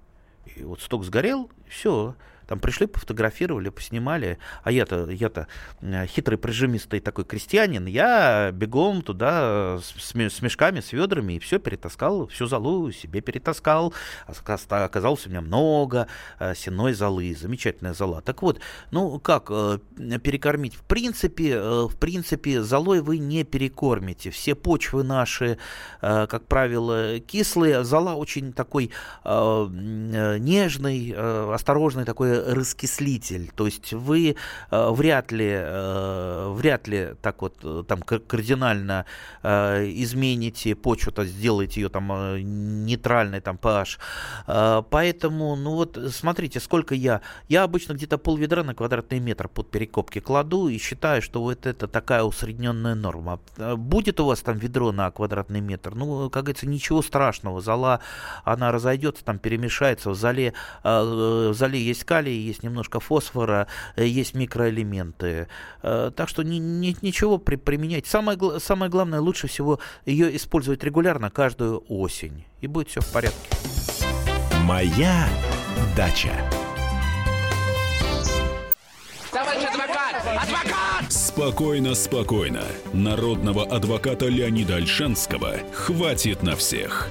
и 0.56 0.62
вот 0.62 0.80
сток 0.80 1.04
сгорел, 1.04 1.50
все, 1.68 2.14
там 2.50 2.58
пришли, 2.58 2.86
пофотографировали, 2.88 3.68
поснимали. 3.68 4.38
А 4.64 4.72
я-то, 4.72 5.08
я-то 5.08 5.46
э, 5.82 6.06
хитрый 6.06 6.36
прижимистый 6.36 6.98
такой 6.98 7.24
крестьянин, 7.24 7.86
я 7.86 8.50
бегом 8.50 9.02
туда 9.02 9.78
с, 9.78 10.12
с 10.12 10.42
мешками, 10.42 10.80
с 10.80 10.92
ведрами, 10.92 11.34
и 11.34 11.38
все 11.38 11.60
перетаскал, 11.60 12.26
всю 12.26 12.46
залу 12.46 12.90
себе 12.90 13.20
перетаскал. 13.20 13.94
Оказалось 14.26 15.28
у 15.28 15.30
меня 15.30 15.42
много 15.42 16.08
э, 16.40 16.56
сеной 16.56 16.92
золы, 16.92 17.36
замечательная 17.40 17.94
зола. 17.94 18.20
Так 18.20 18.42
вот, 18.42 18.58
ну 18.90 19.20
как 19.20 19.46
э, 19.50 19.78
перекормить? 19.96 20.74
В 20.74 20.82
принципе, 20.82 21.56
в 21.60 21.96
принципе, 22.00 22.62
золой 22.62 23.00
вы 23.00 23.18
не 23.18 23.44
перекормите. 23.44 24.30
Все 24.30 24.56
почвы 24.56 25.04
наши, 25.04 25.56
как 26.00 26.46
правило, 26.48 27.20
кислые. 27.20 27.84
Зола 27.84 28.14
очень 28.14 28.52
такой 28.52 28.90
нежный, 29.24 31.14
осторожный 31.54 32.04
такой 32.04 32.39
раскислитель. 32.46 33.50
То 33.54 33.66
есть 33.66 33.92
вы 33.92 34.36
э, 34.70 34.90
вряд 34.90 35.32
ли, 35.32 35.50
э, 35.50 36.52
вряд 36.54 36.88
ли 36.88 37.14
так 37.22 37.42
вот 37.42 37.56
э, 37.62 37.84
там 37.86 38.02
кардинально 38.02 39.06
э, 39.42 39.86
измените 39.94 40.74
почву, 40.74 41.12
то 41.12 41.24
сделаете 41.24 41.80
ее 41.80 41.88
там 41.88 42.10
э, 42.12 42.40
нейтральной, 42.40 43.40
там 43.40 43.56
pH. 43.56 43.98
Э, 44.46 44.82
поэтому, 44.88 45.56
ну 45.56 45.74
вот, 45.74 45.98
смотрите, 46.10 46.60
сколько 46.60 46.94
я, 46.94 47.20
я 47.48 47.62
обычно 47.62 47.94
где-то 47.94 48.18
пол 48.18 48.36
ведра 48.36 48.64
на 48.64 48.74
квадратный 48.74 49.20
метр 49.20 49.48
под 49.48 49.70
перекопки 49.70 50.20
кладу 50.20 50.68
и 50.68 50.78
считаю, 50.78 51.22
что 51.22 51.42
вот 51.42 51.66
это 51.66 51.88
такая 51.88 52.22
усредненная 52.22 52.94
норма. 52.94 53.40
Будет 53.76 54.20
у 54.20 54.26
вас 54.26 54.40
там 54.40 54.58
ведро 54.58 54.92
на 54.92 55.10
квадратный 55.10 55.60
метр, 55.60 55.94
ну, 55.94 56.30
как 56.30 56.44
говорится, 56.44 56.66
ничего 56.66 57.02
страшного, 57.02 57.60
зола, 57.60 58.00
она 58.44 58.72
разойдется, 58.72 59.24
там 59.24 59.38
перемешается, 59.38 60.10
в 60.10 60.14
зале, 60.14 60.54
в 60.82 61.52
зале 61.54 61.82
есть 61.82 62.04
калий, 62.04 62.29
калия, 62.30 62.40
есть 62.40 62.62
немножко 62.62 63.00
фосфора, 63.00 63.66
э, 63.96 64.06
есть 64.06 64.34
микроэлементы. 64.34 65.48
Э, 65.82 66.10
так 66.14 66.28
что 66.28 66.42
ни, 66.42 66.56
ни, 66.56 66.96
ничего 67.02 67.38
при, 67.38 67.56
применять. 67.56 68.06
Самое, 68.06 68.38
самое 68.60 68.90
главное, 68.90 69.20
лучше 69.20 69.46
всего 69.46 69.78
ее 70.06 70.34
использовать 70.36 70.84
регулярно 70.84 71.30
каждую 71.30 71.84
осень. 71.88 72.44
И 72.60 72.66
будет 72.66 72.88
все 72.88 73.00
в 73.00 73.12
порядке. 73.12 73.38
Моя 74.64 75.28
дача. 75.96 76.32
Товарищ 79.32 79.62
адвокат! 79.64 81.12
Спокойно, 81.12 81.94
спокойно. 81.94 82.62
Народного 82.92 83.64
адвоката 83.64 84.26
Леонида 84.26 84.76
Альшанского 84.76 85.54
хватит 85.72 86.42
на 86.42 86.56
всех. 86.56 87.10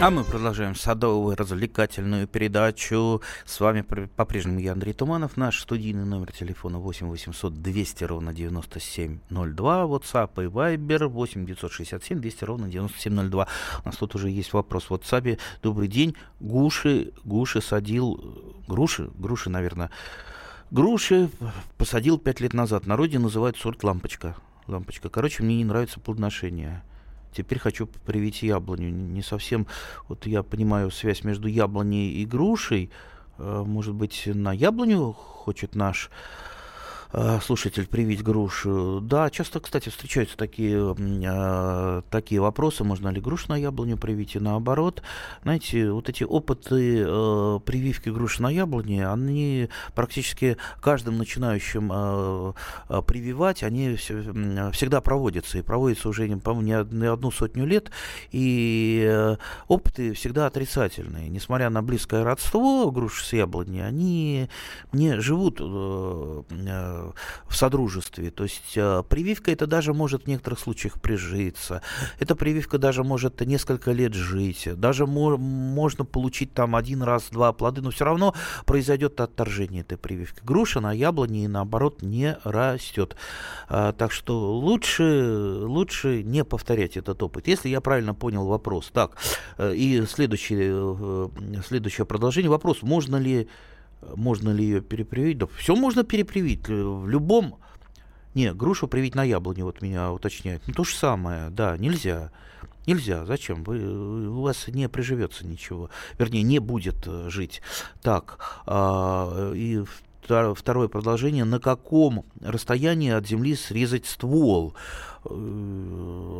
А 0.00 0.10
мы 0.10 0.22
продолжаем 0.22 0.76
садовую 0.76 1.34
развлекательную 1.34 2.28
передачу. 2.28 3.20
С 3.44 3.58
вами 3.58 3.82
по-прежнему 3.82 4.60
я, 4.60 4.72
Андрей 4.72 4.92
Туманов. 4.92 5.36
Наш 5.36 5.60
студийный 5.60 6.04
номер 6.04 6.30
телефона 6.30 6.78
8 6.78 7.08
800 7.08 7.60
200 7.60 8.04
ровно 8.04 8.32
9702. 8.32 9.82
WhatsApp 9.82 10.30
и 10.36 10.46
Viber 10.46 11.08
8 11.08 11.44
967 11.44 12.20
200 12.20 12.44
ровно 12.44 12.68
9702. 12.68 13.48
У 13.82 13.86
нас 13.86 13.96
тут 13.96 14.14
уже 14.14 14.30
есть 14.30 14.52
вопрос 14.52 14.84
в 14.84 14.92
WhatsApp. 14.92 15.36
Добрый 15.64 15.88
день. 15.88 16.14
Гуши, 16.38 17.12
гуши 17.24 17.60
садил... 17.60 18.64
Груши? 18.68 19.10
Груши, 19.18 19.50
наверное. 19.50 19.90
Груши 20.70 21.28
посадил 21.76 22.18
5 22.18 22.40
лет 22.40 22.54
назад. 22.54 22.86
На 22.86 22.96
родине 22.96 23.24
называют 23.24 23.56
сорт 23.56 23.82
лампочка. 23.82 24.36
Лампочка. 24.68 25.08
Короче, 25.08 25.42
мне 25.42 25.56
не 25.56 25.64
нравится 25.64 25.98
плодоношение. 25.98 26.84
Теперь 27.32 27.58
хочу 27.58 27.86
привить 27.86 28.42
яблоню. 28.42 28.90
Не 28.90 29.22
совсем, 29.22 29.66
вот 30.08 30.26
я 30.26 30.42
понимаю 30.42 30.90
связь 30.90 31.24
между 31.24 31.48
яблоней 31.48 32.12
и 32.12 32.24
грушей. 32.24 32.90
Э, 33.38 33.62
может 33.66 33.94
быть, 33.94 34.22
на 34.26 34.52
яблоню 34.52 35.12
хочет 35.12 35.74
наш 35.74 36.10
слушатель 37.42 37.86
привить 37.86 38.22
грушу. 38.22 39.00
Да, 39.00 39.30
часто, 39.30 39.60
кстати, 39.60 39.88
встречаются 39.88 40.36
такие, 40.36 40.94
э, 40.98 42.02
такие 42.10 42.40
вопросы, 42.40 42.84
можно 42.84 43.08
ли 43.08 43.20
грушу 43.20 43.46
на 43.48 43.56
яблоню 43.56 43.96
привить 43.96 44.36
и 44.36 44.38
наоборот. 44.38 45.02
Знаете, 45.42 45.90
вот 45.90 46.08
эти 46.08 46.24
опыты 46.24 47.04
э, 47.06 47.60
прививки 47.64 48.10
груши 48.10 48.42
на 48.42 48.50
яблоне, 48.50 49.08
они 49.08 49.68
практически 49.94 50.58
каждым 50.80 51.18
начинающим 51.18 51.90
э, 51.92 52.52
э, 52.88 53.02
прививать, 53.06 53.62
они 53.62 53.96
все, 53.96 54.22
всегда 54.72 55.00
проводятся, 55.00 55.58
и 55.58 55.62
проводятся 55.62 56.08
уже, 56.08 56.28
по-моему, 56.36 56.88
не, 56.92 57.06
одну 57.06 57.30
сотню 57.30 57.64
лет, 57.64 57.90
и 58.32 59.06
э, 59.08 59.36
опыты 59.66 60.12
всегда 60.12 60.46
отрицательные. 60.46 61.28
Несмотря 61.28 61.70
на 61.70 61.82
близкое 61.82 62.22
родство 62.22 62.90
груши 62.90 63.24
с 63.24 63.32
яблоней, 63.32 63.86
они 63.86 64.48
не 64.92 65.20
живут 65.20 65.58
э, 65.60 66.42
э 66.50 66.97
в 67.46 67.56
содружестве. 67.56 68.30
То 68.30 68.44
есть 68.44 68.76
э, 68.76 69.02
прививка 69.08 69.50
это 69.50 69.66
даже 69.66 69.92
может 69.94 70.24
в 70.24 70.26
некоторых 70.26 70.58
случаях 70.58 71.00
прижиться. 71.00 71.82
Эта 72.18 72.34
прививка 72.34 72.78
даже 72.78 73.04
может 73.04 73.40
несколько 73.40 73.92
лет 73.92 74.14
жить. 74.14 74.68
Даже 74.76 75.06
можно 75.06 76.04
получить 76.04 76.52
там 76.54 76.76
один 76.76 77.02
раз, 77.02 77.28
два 77.30 77.52
плоды, 77.52 77.80
но 77.80 77.90
все 77.90 78.04
равно 78.04 78.34
произойдет 78.66 79.20
отторжение 79.20 79.82
этой 79.82 79.98
прививки. 79.98 80.40
Груша 80.44 80.80
на 80.80 80.92
яблоне 80.92 81.48
наоборот 81.48 82.02
не 82.02 82.36
растет. 82.44 83.16
А, 83.68 83.92
так 83.92 84.12
что 84.12 84.54
лучше, 84.58 85.62
лучше 85.62 86.22
не 86.22 86.44
повторять 86.44 86.96
этот 86.96 87.22
опыт. 87.22 87.48
Если 87.48 87.68
я 87.68 87.80
правильно 87.80 88.14
понял 88.14 88.46
вопрос. 88.46 88.90
Так, 88.92 89.16
э, 89.58 89.74
и 89.74 90.04
следующее, 90.06 90.72
э, 90.72 91.28
следующее 91.66 92.06
продолжение. 92.06 92.50
Вопрос, 92.50 92.82
можно 92.82 93.16
ли 93.16 93.48
можно 94.14 94.50
ли 94.50 94.64
ее 94.64 94.80
перепривить? 94.80 95.38
Да 95.38 95.46
все 95.46 95.74
можно 95.74 96.04
перепривить. 96.04 96.68
В 96.68 97.08
любом... 97.08 97.58
Не, 98.34 98.52
грушу 98.52 98.86
привить 98.86 99.14
на 99.14 99.24
яблоне, 99.24 99.64
вот 99.64 99.82
меня 99.82 100.12
уточняют. 100.12 100.62
Ну, 100.66 100.74
то 100.74 100.84
же 100.84 100.94
самое, 100.94 101.50
да, 101.50 101.76
нельзя. 101.76 102.30
Нельзя. 102.86 103.24
Зачем? 103.26 103.64
Вы, 103.64 104.28
у 104.28 104.42
вас 104.42 104.68
не 104.68 104.88
приживется 104.88 105.46
ничего. 105.46 105.90
Вернее, 106.18 106.42
не 106.42 106.58
будет 106.58 107.06
э, 107.06 107.28
жить. 107.28 107.60
Так, 108.00 108.38
а, 108.66 109.52
и 109.52 109.84
второе 110.22 110.88
продолжение. 110.88 111.44
На 111.44 111.58
каком 111.58 112.24
расстоянии 112.40 113.10
от 113.10 113.26
земли 113.26 113.56
срезать 113.56 114.06
ствол? 114.06 114.74
Э, 115.24 115.30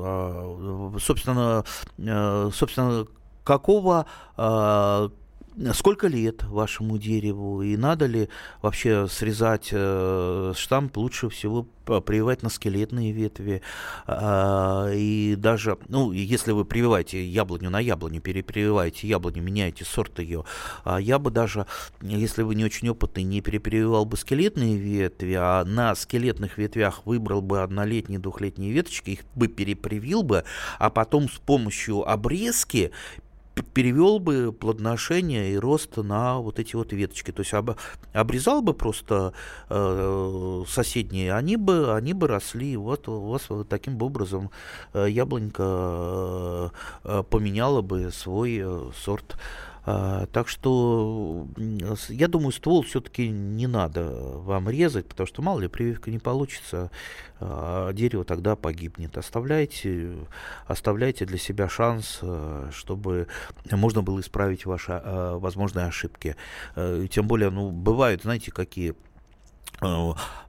а, 0.04 0.96
собственно, 1.00 1.64
э, 1.98 2.50
собственно, 2.54 3.06
какого 3.44 4.06
а, 4.36 5.10
сколько 5.74 6.06
лет 6.06 6.44
вашему 6.44 6.98
дереву? 6.98 7.62
И 7.62 7.76
надо 7.76 8.06
ли 8.06 8.28
вообще 8.62 9.08
срезать 9.08 9.68
э, 9.72 10.52
штамп? 10.56 10.96
Лучше 10.96 11.28
всего 11.28 11.66
прививать 12.04 12.42
на 12.42 12.50
скелетные 12.50 13.12
ветви. 13.12 13.62
Э, 14.06 14.92
и 14.94 15.34
даже 15.36 15.78
ну 15.88 16.12
если 16.12 16.52
вы 16.52 16.64
прививаете 16.64 17.24
яблоню 17.24 17.70
на 17.70 17.80
яблоню 17.80 18.20
перепрививаете 18.20 19.08
яблоню 19.08 19.42
меняете 19.42 19.84
сорт 19.84 20.18
ее 20.18 20.44
а 20.84 21.00
я 21.00 21.18
бы 21.18 21.30
даже 21.30 21.66
если 22.00 22.42
вы 22.42 22.54
не 22.54 22.64
очень 22.64 22.88
опытный 22.88 23.22
не 23.22 23.40
перепрививал 23.40 24.04
бы 24.04 24.16
скелетные 24.16 24.76
ветви 24.76 25.34
а 25.38 25.64
на 25.64 25.94
скелетных 25.94 26.58
ветвях 26.58 27.06
выбрал 27.06 27.42
бы 27.42 27.62
однолетние 27.62 28.18
двухлетние 28.18 28.72
веточки 28.72 29.10
их 29.10 29.20
бы 29.34 29.48
перепривил 29.48 30.22
бы 30.22 30.44
а 30.78 30.90
потом 30.90 31.28
с 31.28 31.38
помощью 31.38 32.08
обрезки 32.08 32.92
перевел 33.62 34.18
бы 34.18 34.52
плодоношение 34.52 35.52
и 35.52 35.58
рост 35.58 35.96
на 35.96 36.38
вот 36.38 36.58
эти 36.58 36.76
вот 36.76 36.92
веточки. 36.92 37.32
То 37.32 37.40
есть 37.40 37.54
об, 37.54 37.70
обрезал 38.12 38.62
бы 38.62 38.74
просто 38.74 39.32
э, 39.68 40.64
соседние, 40.68 41.34
они 41.34 41.56
бы, 41.56 41.94
они 41.94 42.12
бы 42.12 42.28
росли. 42.28 42.76
Вот 42.76 43.08
у 43.08 43.28
вас 43.28 43.48
таким 43.68 44.00
образом 44.02 44.50
э, 44.94 45.06
яблонька 45.08 45.62
э, 45.62 46.68
э 47.04 47.22
поменяла 47.28 47.82
бы 47.82 48.10
свой 48.12 48.64
сорт. 49.04 49.36
А, 49.84 50.26
так 50.26 50.48
что 50.48 51.46
я 52.08 52.28
думаю, 52.28 52.52
ствол 52.52 52.82
все-таки 52.82 53.28
не 53.28 53.66
надо 53.66 54.10
вам 54.10 54.68
резать, 54.68 55.08
потому 55.08 55.26
что 55.26 55.42
мало 55.42 55.60
ли 55.60 55.68
прививка 55.68 56.10
не 56.10 56.18
получится, 56.18 56.90
а 57.40 57.92
дерево 57.92 58.24
тогда 58.24 58.56
погибнет. 58.56 59.16
Оставляйте, 59.16 60.14
оставляйте 60.66 61.24
для 61.24 61.38
себя 61.38 61.68
шанс, 61.68 62.18
э, 62.22 62.70
чтобы 62.72 63.28
можно 63.70 64.02
было 64.02 64.20
исправить 64.20 64.66
ваши 64.66 65.00
возможные 65.04 65.86
ошибки. 65.86 66.36
Тем 66.74 67.26
более, 67.26 67.50
ну, 67.50 67.70
бывают, 67.70 68.22
знаете, 68.22 68.50
какие 68.50 68.94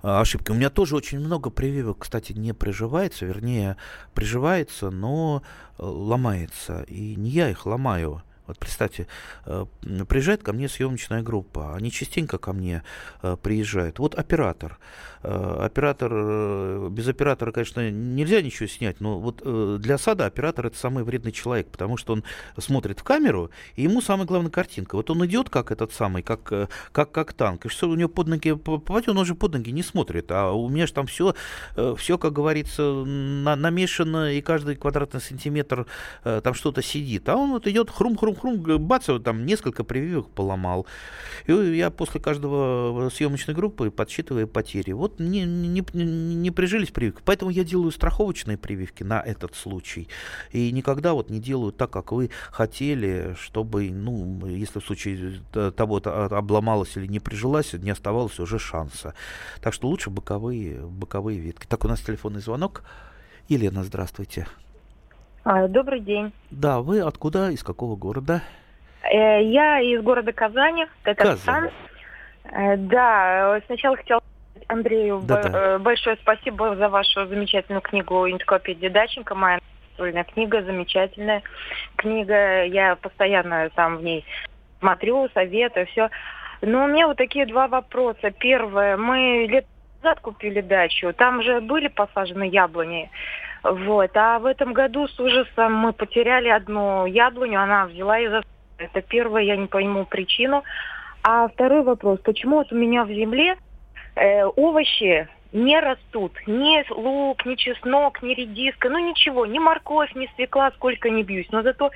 ошибки. 0.02 0.52
У 0.52 0.56
меня 0.56 0.70
тоже 0.70 0.96
очень 0.96 1.20
много 1.20 1.50
прививок, 1.50 2.00
кстати, 2.00 2.34
не 2.34 2.54
приживается, 2.54 3.26
вернее, 3.26 3.78
приживается, 4.14 4.90
но 4.90 5.44
ломается. 5.78 6.84
И 6.88 7.16
не 7.16 7.30
я 7.30 7.50
их 7.50 7.66
ломаю, 7.66 8.24
вот 8.50 8.58
представьте, 8.58 9.08
э, 9.46 9.66
приезжает 10.08 10.42
ко 10.42 10.54
мне 10.54 10.68
съемочная 10.68 11.22
группа, 11.22 11.76
они 11.76 11.92
частенько 11.92 12.40
ко 12.40 12.52
мне 12.52 12.84
э, 13.22 13.38
приезжают. 13.42 14.00
Вот 14.00 14.16
оператор. 14.16 14.80
Э, 15.22 15.62
оператор, 15.66 16.90
без 16.90 17.08
оператора, 17.08 17.52
конечно, 17.52 17.92
нельзя 17.92 18.42
ничего 18.42 18.68
снять, 18.68 19.02
но 19.02 19.20
вот 19.20 19.44
для 19.80 19.98
сада 19.98 20.26
оператор 20.26 20.66
это 20.66 20.78
самый 20.78 21.04
вредный 21.04 21.32
человек, 21.32 21.68
потому 21.68 21.98
что 21.98 22.14
он 22.14 22.24
смотрит 22.58 23.00
в 23.00 23.04
камеру, 23.04 23.52
и 23.76 23.84
ему 23.84 24.02
самая 24.02 24.26
главная 24.26 24.52
картинка. 24.52 24.96
Вот 24.96 25.12
он 25.12 25.24
идет 25.28 25.50
как 25.50 25.72
этот 25.72 25.94
самый, 25.94 26.24
как, 26.24 26.42
как, 26.92 27.12
как 27.12 27.34
танк, 27.34 27.68
и 27.68 27.70
что 27.70 27.88
у 27.88 27.96
него 27.96 28.10
под 28.10 28.28
ноги 28.30 28.54
попадет, 28.54 29.10
он 29.10 29.20
уже 29.20 29.36
под 29.36 29.54
ноги 29.54 29.70
не 29.70 29.84
смотрит, 29.84 30.32
а 30.32 30.52
у 30.54 30.70
меня 30.70 30.88
же 30.88 30.94
там 30.94 31.06
все, 31.06 31.36
все 31.98 32.18
как 32.18 32.34
говорится, 32.34 32.82
на, 32.82 33.56
намешано, 33.56 34.34
и 34.34 34.42
каждый 34.42 34.76
квадратный 34.76 35.22
сантиметр 35.22 35.86
там 36.24 36.54
что-то 36.56 36.82
сидит, 36.82 37.30
а 37.30 37.36
он 37.36 37.52
вот 37.52 37.68
идет 37.68 37.92
хрум-хрум 37.92 38.39
хрум, 38.40 38.64
бац, 38.80 39.08
там 39.24 39.46
несколько 39.46 39.84
прививок 39.84 40.30
поломал. 40.30 40.86
И 41.46 41.54
я 41.54 41.90
после 41.90 42.20
каждого 42.20 43.10
съемочной 43.10 43.54
группы 43.54 43.92
подсчитываю 43.92 44.48
потери. 44.48 44.92
Вот 44.92 45.20
не, 45.20 45.44
не, 45.44 45.84
не 45.94 46.52
прижились 46.52 46.90
прививки. 46.90 47.22
Поэтому 47.26 47.52
я 47.52 47.64
делаю 47.64 47.92
страховочные 47.92 48.58
прививки 48.58 49.04
на 49.04 49.22
этот 49.22 49.56
случай. 49.56 50.08
И 50.52 50.72
никогда 50.72 51.14
вот 51.14 51.30
не 51.30 51.40
делаю 51.40 51.72
так, 51.72 51.92
как 51.92 52.12
вы 52.12 52.30
хотели, 52.52 53.36
чтобы, 53.40 53.90
ну, 53.92 54.46
если 54.46 54.80
в 54.80 54.86
случае 54.86 55.42
того 55.52 55.98
обломалась 55.98 56.96
или 56.98 57.08
не 57.08 57.20
прижилась, 57.20 57.74
не 57.74 57.92
оставалось 57.92 58.40
уже 58.40 58.60
шанса. 58.60 59.14
Так 59.62 59.74
что 59.74 59.88
лучше 59.88 60.10
боковые, 60.10 60.86
боковые 60.86 61.40
ветки. 61.40 61.66
Так, 61.68 61.86
у 61.86 61.88
нас 61.88 62.02
телефонный 62.02 62.42
звонок. 62.42 62.84
Елена, 63.48 63.84
здравствуйте. 63.84 64.48
А, 65.52 65.68
добрый 65.68 66.00
день. 66.00 66.32
Да, 66.52 66.80
вы 66.80 67.02
откуда, 67.02 67.50
из 67.50 67.64
какого 67.64 67.96
города? 67.96 68.44
Э, 69.02 69.42
я 69.42 69.80
из 69.80 70.00
города 70.04 70.32
Казани, 70.32 70.86
Татарстан. 71.02 71.72
Казань. 71.72 71.72
Э, 72.52 72.78
да, 72.78 73.60
сначала 73.66 73.98
хотела 73.98 74.22
Андрею 74.68 75.22
да 75.24 75.42
-да. 75.42 75.50
Э, 75.52 75.78
большое 75.80 76.18
спасибо 76.22 76.76
за 76.76 76.88
вашу 76.88 77.26
замечательную 77.26 77.82
книгу 77.82 78.30
«Энциклопедия 78.30 78.92
Даченко». 78.92 79.34
Моя 79.34 79.60
настольная 79.90 80.24
книга, 80.24 80.62
замечательная 80.62 81.42
книга. 81.96 82.66
Я 82.66 82.96
постоянно 82.96 83.72
там 83.72 83.98
в 83.98 84.04
ней 84.04 84.24
смотрю, 84.80 85.30
советую, 85.34 85.88
все. 85.88 86.10
Но 86.62 86.84
у 86.84 86.88
меня 86.88 87.08
вот 87.08 87.18
такие 87.18 87.48
два 87.48 87.68
вопроса. 87.68 88.30
Первое, 88.38 88.98
мы 88.98 89.48
лет 89.50 89.66
назад 90.04 90.20
купили 90.20 90.62
дачу, 90.62 91.12
там 91.14 91.40
уже 91.40 91.60
были 91.60 91.88
посажены 91.88 92.44
яблони. 92.44 93.10
Вот. 93.64 94.12
А 94.16 94.40
в 94.40 94.46
этом 94.46 94.74
году 94.74 95.08
с 95.08 95.20
ужасом 95.20 95.74
мы 95.74 95.94
потеряли 95.94 96.50
одну 96.50 97.06
яблоню, 97.06 97.62
она 97.62 97.86
взяла 97.86 98.20
и 98.20 98.28
за... 98.28 98.44
Это 98.78 99.02
первое, 99.02 99.42
я 99.42 99.58
не 99.58 99.68
пойму 99.68 100.06
причину. 100.06 100.64
А 101.24 101.48
второй 101.50 101.84
вопрос, 101.84 102.20
почему 102.22 102.58
вот 102.58 102.72
у 102.72 102.76
меня 102.76 103.04
в 103.04 103.10
земле 103.10 103.58
э, 104.16 104.46
овощи 104.46 105.28
не 105.52 105.80
растут. 105.80 106.34
Ни 106.48 106.84
лук, 106.94 107.46
ни 107.46 107.56
чеснок, 107.56 108.22
ни 108.22 108.34
редиска, 108.34 108.90
ну 108.90 109.00
ничего, 109.00 109.46
ни 109.46 109.60
морковь, 109.60 110.14
ни 110.16 110.30
свекла, 110.36 110.72
сколько 110.72 111.10
не 111.10 111.24
бьюсь. 111.24 111.52
Но 111.52 111.62
зато 111.62 111.92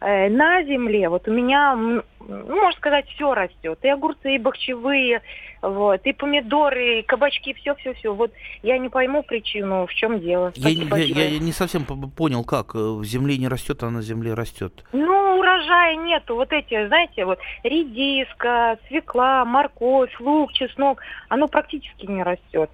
на 0.00 0.62
земле 0.64 1.08
вот 1.08 1.26
у 1.28 1.32
меня, 1.32 1.74
ну, 1.74 2.02
можно 2.28 2.78
сказать, 2.78 3.06
все 3.08 3.34
растет. 3.34 3.78
И 3.82 3.88
огурцы, 3.88 4.34
и 4.34 4.38
бахчевые, 4.38 5.22
вот, 5.62 6.00
и 6.04 6.12
помидоры, 6.12 7.00
и 7.00 7.02
кабачки, 7.02 7.54
все-все-все. 7.54 8.14
Вот 8.14 8.32
я 8.62 8.78
не 8.78 8.88
пойму 8.88 9.22
причину, 9.22 9.86
в 9.86 9.94
чем 9.94 10.20
дело. 10.20 10.52
Я, 10.54 10.68
я, 10.68 11.24
я 11.24 11.38
не 11.38 11.52
совсем 11.52 11.84
понял, 11.84 12.44
как 12.44 12.74
э, 12.74 12.78
в 12.78 13.04
земле 13.04 13.38
не 13.38 13.48
растет, 13.48 13.82
а 13.82 13.90
на 13.90 14.02
земле 14.02 14.34
растет. 14.34 14.84
Ну, 14.92 15.38
урожая 15.38 15.96
нету. 15.96 16.36
Вот 16.36 16.52
эти, 16.52 16.86
знаете, 16.86 17.24
вот 17.24 17.38
редиска, 17.64 18.78
свекла, 18.86 19.44
морковь, 19.44 20.14
лук, 20.20 20.52
чеснок, 20.52 21.00
оно 21.28 21.48
практически 21.48 22.06
не 22.06 22.22
растет 22.22 22.70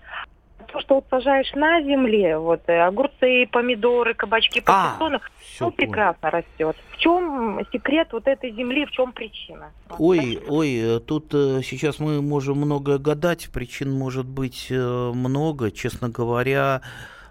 то, 0.75 0.81
что 0.81 0.95
вот 0.97 1.05
сажаешь 1.09 1.53
на 1.55 1.81
земле, 1.83 2.37
вот 2.37 2.63
э, 2.67 2.81
огурцы, 2.81 3.47
помидоры, 3.53 4.13
кабачки 4.15 4.61
по 4.61 4.73
а, 4.73 5.21
ну, 5.61 5.71
прекрасно 5.71 6.31
растет. 6.31 6.77
В 6.91 6.97
чем 6.97 7.61
секрет 7.73 8.09
вот 8.11 8.27
этой 8.27 8.51
земли, 8.51 8.85
в 8.85 8.91
чем 8.91 9.13
причина? 9.13 9.71
Ой, 9.99 10.41
ой, 10.49 10.97
э, 10.97 11.01
тут 11.01 11.33
э, 11.33 11.61
сейчас 11.63 12.01
мы 12.01 12.21
можем 12.21 12.57
много 12.57 12.99
гадать, 12.99 13.51
причин 13.53 13.93
может 13.93 14.27
быть 14.27 14.67
много, 14.69 15.71
честно 15.71 16.09
говоря 16.09 16.81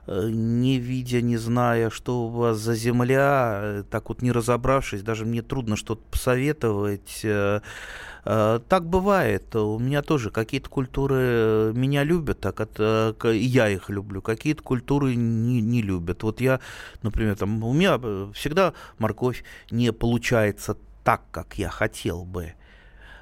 не 0.07 0.79
видя, 0.79 1.21
не 1.21 1.37
зная, 1.37 1.89
что 1.89 2.25
у 2.25 2.29
вас 2.29 2.57
за 2.57 2.75
земля, 2.75 3.83
так 3.89 4.09
вот 4.09 4.21
не 4.21 4.31
разобравшись, 4.31 5.01
даже 5.01 5.25
мне 5.25 5.41
трудно 5.41 5.75
что-то 5.75 6.01
посоветовать. 6.11 7.25
Э, 8.25 8.59
так 8.69 8.85
бывает. 8.85 9.55
У 9.55 9.79
меня 9.79 10.01
тоже 10.01 10.31
какие-то 10.31 10.69
культуры 10.69 11.15
э, 11.19 11.71
меня 11.75 12.03
любят, 12.03 12.39
так 12.39 12.59
это 12.61 13.15
я 13.31 13.69
их 13.69 13.89
люблю. 13.89 14.21
Какие-то 14.21 14.63
культуры 14.63 15.15
не, 15.15 15.61
не 15.61 15.81
любят. 15.81 16.23
Вот 16.23 16.39
я, 16.41 16.59
например, 17.01 17.35
там 17.35 17.63
у 17.63 17.73
меня 17.73 17.99
э, 18.01 18.31
всегда 18.33 18.73
морковь 18.97 19.43
не 19.71 19.91
получается 19.91 20.77
так, 21.03 21.21
как 21.31 21.57
я 21.57 21.69
хотел 21.69 22.23
бы. 22.23 22.53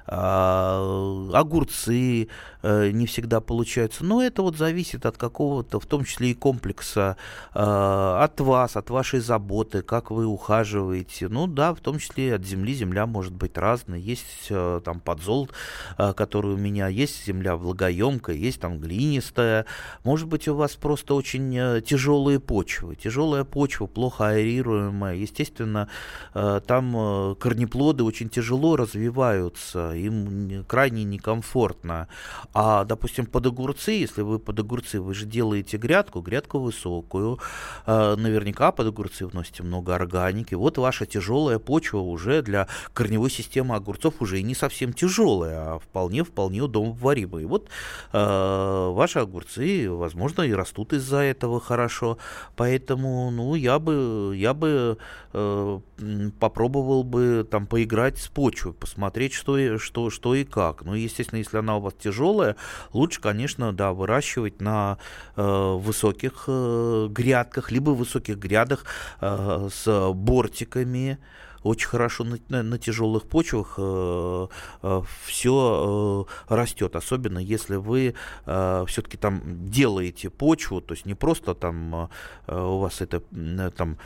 А, 0.06 1.30
огурцы 1.32 2.28
э, 2.62 2.90
не 2.90 3.06
всегда 3.06 3.40
получаются. 3.40 4.04
Но 4.04 4.22
это 4.22 4.42
вот 4.42 4.56
зависит 4.56 5.06
от 5.06 5.16
какого-то, 5.16 5.78
в 5.78 5.86
том 5.86 6.04
числе 6.04 6.30
и 6.32 6.34
комплекса, 6.34 7.16
а, 7.54 8.22
от 8.22 8.40
вас, 8.40 8.76
от 8.76 8.90
вашей 8.90 9.20
заботы, 9.20 9.82
как 9.82 10.10
вы 10.10 10.26
ухаживаете. 10.26 11.28
Ну 11.28 11.46
да, 11.46 11.74
в 11.74 11.80
том 11.80 11.98
числе 11.98 12.34
от 12.34 12.44
земли. 12.44 12.74
Земля 12.74 13.06
может 13.06 13.32
быть 13.32 13.56
разной. 13.56 14.00
Есть 14.00 14.48
э, 14.50 14.80
там 14.84 15.00
подзол, 15.00 15.48
э, 15.98 16.12
который 16.14 16.54
у 16.54 16.58
меня, 16.58 16.88
есть 16.88 17.24
земля 17.24 17.56
влагоемкая, 17.56 18.36
есть 18.36 18.60
там 18.60 18.78
глинистая. 18.78 19.66
Может 20.04 20.28
быть, 20.28 20.48
у 20.48 20.54
вас 20.54 20.72
просто 20.72 21.14
очень 21.14 21.82
тяжелые 21.82 22.40
почвы. 22.40 22.96
Тяжелая 22.96 23.44
почва, 23.44 23.86
плохо 23.86 24.28
аэрируемая. 24.28 25.14
Естественно, 25.14 25.88
там 26.32 27.36
корнеплоды 27.36 28.04
очень 28.04 28.28
тяжело 28.28 28.76
развиваются 28.76 29.91
им 29.94 30.64
крайне 30.66 31.04
некомфортно. 31.04 32.08
А, 32.52 32.84
допустим, 32.84 33.26
под 33.26 33.46
огурцы, 33.46 33.92
если 33.92 34.22
вы 34.22 34.38
под 34.38 34.58
огурцы, 34.58 35.00
вы 35.00 35.14
же 35.14 35.26
делаете 35.26 35.76
грядку, 35.76 36.20
грядку 36.20 36.58
высокую, 36.58 37.38
э, 37.86 38.16
наверняка 38.16 38.72
под 38.72 38.88
огурцы 38.88 39.26
вносите 39.26 39.62
много 39.62 39.94
органики. 39.94 40.54
Вот 40.54 40.78
ваша 40.78 41.06
тяжелая 41.06 41.58
почва 41.58 41.98
уже 41.98 42.42
для 42.42 42.68
корневой 42.92 43.30
системы 43.30 43.74
огурцов 43.74 44.20
уже 44.20 44.40
и 44.40 44.42
не 44.42 44.54
совсем 44.54 44.92
тяжелая, 44.92 45.74
а 45.74 45.78
вполне-вполне 45.78 46.62
удобоваримая. 46.62 47.42
И 47.42 47.46
вот 47.46 47.68
э, 48.12 48.90
ваши 48.92 49.18
огурцы, 49.18 49.90
возможно, 49.90 50.42
и 50.42 50.52
растут 50.52 50.92
из-за 50.92 51.18
этого 51.18 51.60
хорошо. 51.60 52.18
Поэтому, 52.56 53.30
ну, 53.30 53.54
я 53.54 53.78
бы, 53.78 54.34
я 54.36 54.54
бы 54.54 54.98
э, 55.32 55.80
попробовал 56.40 57.04
бы 57.04 57.46
там 57.50 57.66
поиграть 57.66 58.18
с 58.18 58.28
почвой, 58.28 58.72
посмотреть, 58.72 59.32
что, 59.32 59.58
что, 59.82 60.10
что 60.10 60.34
и 60.34 60.44
как. 60.44 60.84
Ну, 60.84 60.94
естественно, 60.94 61.38
если 61.38 61.58
она 61.58 61.76
у 61.76 61.80
вас 61.80 61.94
тяжелая, 61.94 62.56
лучше, 62.92 63.20
конечно, 63.20 63.72
да, 63.72 63.92
выращивать 63.92 64.60
на 64.60 64.98
э, 65.36 65.42
высоких 65.78 66.44
э, 66.46 67.08
грядках, 67.10 67.70
либо 67.70 67.90
высоких 67.90 68.38
грядах 68.38 68.84
э, 69.20 69.68
с 69.72 70.12
бортиками, 70.12 71.18
очень 71.62 71.88
хорошо 71.88 72.24
на, 72.24 72.38
на, 72.48 72.62
на 72.62 72.78
тяжелых 72.78 73.24
почвах 73.24 73.74
э, 73.78 74.46
э, 74.82 75.02
все 75.24 76.26
э, 76.48 76.54
растет, 76.54 76.96
особенно 76.96 77.38
если 77.38 77.76
вы 77.76 78.14
э, 78.46 78.84
все-таки 78.86 79.16
там 79.16 79.40
делаете 79.70 80.30
почву, 80.30 80.80
то 80.80 80.94
есть 80.94 81.06
не 81.06 81.14
просто 81.14 81.54
там 81.54 82.08
э, 82.46 82.64
у 82.64 82.78
вас 82.78 83.00
это 83.00 83.22
э, 83.32 83.70
там 83.76 83.96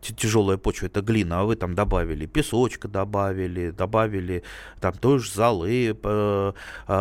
тяжелая 0.00 0.56
почва 0.56 0.86
это 0.86 1.02
глина, 1.02 1.40
а 1.40 1.44
вы 1.44 1.56
там 1.56 1.74
добавили 1.74 2.26
песочка, 2.26 2.88
добавили, 2.88 3.70
добавили 3.70 4.42
там 4.80 4.94
тоже 4.94 5.30
золы, 5.30 5.96
э, 6.02 6.52
э, 6.88 6.92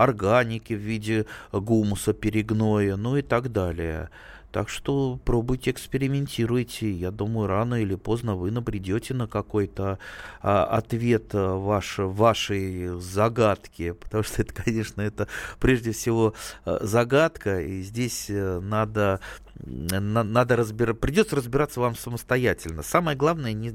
органики 0.00 0.72
в 0.72 0.80
виде 0.80 1.26
гумуса, 1.52 2.12
перегноя, 2.12 2.96
ну 2.96 3.16
и 3.16 3.22
так 3.22 3.52
далее. 3.52 4.10
Так 4.56 4.70
что 4.70 5.20
пробуйте, 5.22 5.70
экспериментируйте. 5.70 6.90
Я 6.90 7.10
думаю, 7.10 7.46
рано 7.46 7.74
или 7.74 7.94
поздно 7.94 8.36
вы 8.36 8.50
набредете 8.50 9.12
на 9.12 9.26
какой-то 9.26 9.98
а, 10.40 10.64
ответ 10.64 11.34
а, 11.34 11.58
ваш, 11.58 11.98
вашей 11.98 12.98
загадки. 12.98 13.92
Потому 13.92 14.22
что 14.22 14.40
это, 14.40 14.54
конечно, 14.64 15.02
это 15.02 15.28
прежде 15.60 15.92
всего 15.92 16.32
а, 16.64 16.78
загадка. 16.80 17.60
И 17.60 17.82
здесь 17.82 18.28
а, 18.30 18.60
надо 18.60 19.20
надо 19.64 20.56
разбираться, 20.56 21.00
придется 21.00 21.36
разбираться 21.36 21.80
вам 21.80 21.94
самостоятельно. 21.94 22.82
Самое 22.82 23.16
главное, 23.16 23.52
не, 23.52 23.72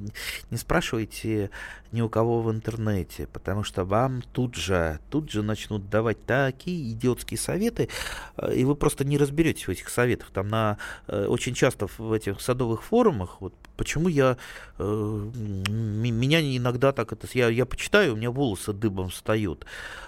не 0.50 0.58
спрашивайте 0.58 1.50
ни 1.92 2.02
у 2.02 2.10
кого 2.10 2.42
в 2.42 2.52
интернете, 2.52 3.28
потому 3.28 3.64
что 3.64 3.84
вам 3.84 4.22
тут 4.34 4.56
же, 4.56 5.00
тут 5.10 5.32
же 5.32 5.44
начнут 5.44 5.90
давать 5.90 6.24
такие 6.26 6.92
идиотские 6.92 7.38
советы, 7.38 7.90
э, 8.38 8.56
и 8.56 8.64
вы 8.64 8.76
просто 8.76 9.04
не 9.04 9.18
разберетесь 9.18 9.68
в 9.68 9.70
этих 9.70 9.90
советах. 9.90 10.30
Там 10.32 10.48
на, 10.48 10.78
э, 11.08 11.26
очень 11.26 11.54
часто 11.54 11.88
в 11.98 12.14
этих 12.14 12.40
садовых 12.42 12.84
форумах, 12.84 13.42
вот 13.42 13.54
почему 13.82 14.10
я, 14.10 14.38
э, 14.78 14.84
меня 14.84 16.40
иногда 16.58 16.92
так 16.92 17.14
это, 17.14 17.28
я, 17.34 17.50
я 17.50 17.66
почитаю, 17.66 18.14
у 18.14 18.16
меня 18.16 18.30
волосы 18.30 18.74
дыбом 18.74 19.10
встают. 19.10 19.66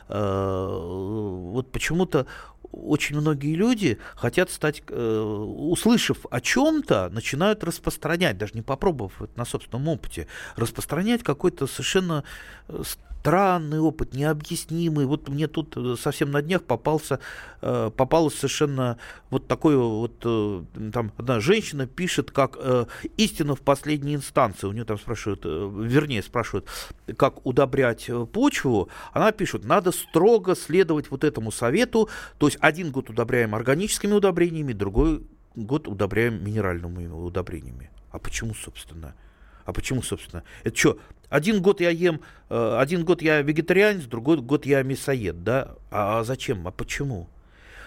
Вот 0.07 1.71
почему-то 1.71 2.27
очень 2.73 3.19
многие 3.19 3.55
люди 3.55 3.99
хотят 4.15 4.49
стать, 4.49 4.83
э, 4.87 5.19
услышав 5.21 6.25
о 6.29 6.41
чем-то, 6.41 7.09
начинают 7.09 7.63
распространять, 7.63 8.37
даже 8.37 8.53
не 8.55 8.61
попробовав 8.61 9.21
это 9.21 9.37
на 9.37 9.45
собственном 9.45 9.87
опыте, 9.87 10.27
распространять 10.55 11.23
какой-то 11.23 11.67
совершенно 11.67 12.23
э, 12.67 12.81
странный 13.23 13.79
опыт, 13.79 14.13
необъяснимый. 14.13 15.05
Вот 15.05 15.29
мне 15.29 15.47
тут 15.47 15.77
э, 15.77 15.95
совсем 15.97 16.31
на 16.31 16.41
днях 16.41 16.63
попался, 16.63 17.21
э, 17.61 17.89
попалось 17.95 18.35
совершенно 18.35 18.97
вот 19.29 19.47
такое 19.47 19.77
вот, 19.77 20.21
э, 20.25 20.63
там 20.91 21.13
одна 21.15 21.39
женщина 21.39 21.87
пишет, 21.87 22.31
как 22.31 22.57
истина 23.15 23.55
в 23.55 23.61
последней 23.61 24.15
инстанции. 24.15 24.67
У 24.67 24.73
нее 24.73 24.83
там 24.83 24.99
спрашивают, 24.99 25.45
вернее 25.45 26.21
спрашивают, 26.21 26.67
как 27.15 27.45
удобрять 27.45 28.09
почву. 28.33 28.89
Она 29.13 29.31
пишет, 29.31 29.63
надо 29.63 29.93
строго 29.93 30.53
следовать 30.53 31.09
вот 31.09 31.23
этому 31.23 31.53
совету. 31.53 32.09
То 32.39 32.47
есть 32.47 32.57
один 32.59 32.91
год 32.91 33.09
удобряем 33.09 33.55
органическими 33.55 34.11
удобрениями, 34.11 34.73
другой 34.73 35.23
год 35.55 35.87
удобряем 35.87 36.43
минеральными 36.43 37.07
удобрениями. 37.07 37.89
А 38.11 38.19
почему, 38.19 38.53
собственно? 38.53 39.15
А 39.65 39.71
почему, 39.71 40.01
собственно? 40.01 40.43
Это 40.63 40.77
что, 40.77 40.99
один 41.29 41.61
год 41.61 41.81
я 41.81 41.89
ем, 41.89 42.21
э, 42.49 42.77
один 42.79 43.03
год 43.05 43.21
я 43.21 43.41
вегетарианец, 43.41 44.05
другой 44.05 44.37
год 44.37 44.65
я 44.65 44.83
мясоед, 44.83 45.43
да? 45.43 45.75
А 45.91 46.23
зачем? 46.23 46.67
А 46.67 46.71
почему? 46.71 47.27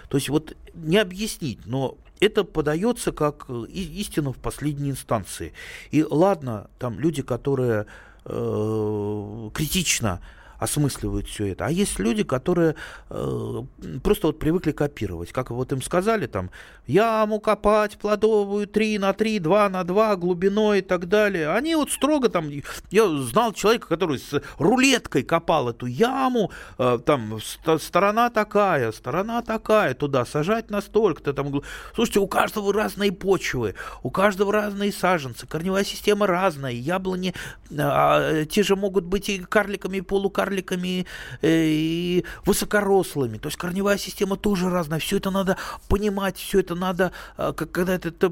То 0.09 0.17
есть 0.17 0.29
вот 0.29 0.57
не 0.75 0.99
объяснить, 0.99 1.67
но 1.67 1.97
это 2.21 2.45
подается 2.45 3.13
как 3.13 3.47
э, 3.49 3.65
истина 3.69 4.33
в 4.33 4.39
последней 4.39 4.91
инстанции. 4.91 5.53
И 5.91 6.03
ладно, 6.03 6.71
там 6.79 6.99
люди, 6.99 7.23
которые 7.23 7.87
э, 8.25 9.51
критично 9.53 10.21
осмысливают 10.59 11.27
все 11.27 11.53
это. 11.53 11.67
А 11.67 11.71
есть 11.71 11.99
люди, 11.99 12.23
которые 12.23 12.77
э, 13.11 13.63
просто 14.03 14.29
вот 14.29 14.39
привыкли 14.39 14.73
копировать. 14.73 15.33
Как 15.33 15.51
вот 15.51 15.73
им 15.73 15.83
сказали, 15.83 16.27
там, 16.27 16.51
яму 16.87 17.41
копать 17.41 17.99
плодовую 17.99 18.67
3 18.67 18.99
на 18.99 19.13
3, 19.13 19.39
2 19.39 19.69
на 19.69 19.85
2, 19.85 20.17
глубиной 20.17 20.79
и 20.79 20.83
так 20.83 21.09
далее. 21.09 21.51
Они 21.51 21.75
вот 21.75 21.91
строго 21.91 22.29
там, 22.29 22.51
я 22.91 23.09
знал 23.23 23.53
человека, 23.53 23.89
который 23.89 24.19
с 24.19 24.43
рулеткой 24.59 25.23
копал 25.23 25.71
эту 25.71 25.87
яму, 25.87 26.51
э, 26.79 26.99
там, 27.05 27.39
сторона 27.81 28.31
такая, 28.31 28.93
сторона 28.93 29.43
такая, 29.43 29.95
туда 29.95 30.25
сажать 30.25 30.71
настолько-то 30.71 31.33
там. 31.33 31.63
Слушайте, 31.95 32.21
у 32.21 32.27
каждого 32.27 32.73
разные 32.73 33.13
почвы, 33.13 33.75
у 34.03 34.11
каждого 34.11 34.53
разные 34.53 34.93
саженцы, 34.93 35.47
корневая 35.47 35.85
система 35.85 36.27
разная, 36.27 36.73
яблони, 36.73 37.35
а, 37.77 38.45
те 38.45 38.63
же 38.63 38.77
могут 38.77 39.05
быть 39.05 39.29
и 39.29 39.39
карликами, 39.39 39.99
и 39.99 40.01
полукарликами, 40.01 40.46
э, 40.47 41.05
и 41.43 42.25
высокорослыми. 42.45 43.39
То 43.39 43.49
есть 43.49 43.59
корневая 43.59 43.99
система 43.99 44.37
тоже 44.37 44.71
разная. 44.71 44.99
Все 44.99 45.17
это 45.17 45.31
надо 45.31 45.57
понимать, 45.89 46.37
все 46.37 46.61
это 46.61 46.75
надо, 46.75 47.13
а, 47.37 47.53
когда 47.53 47.99
ты, 47.99 48.11
ты 48.11 48.31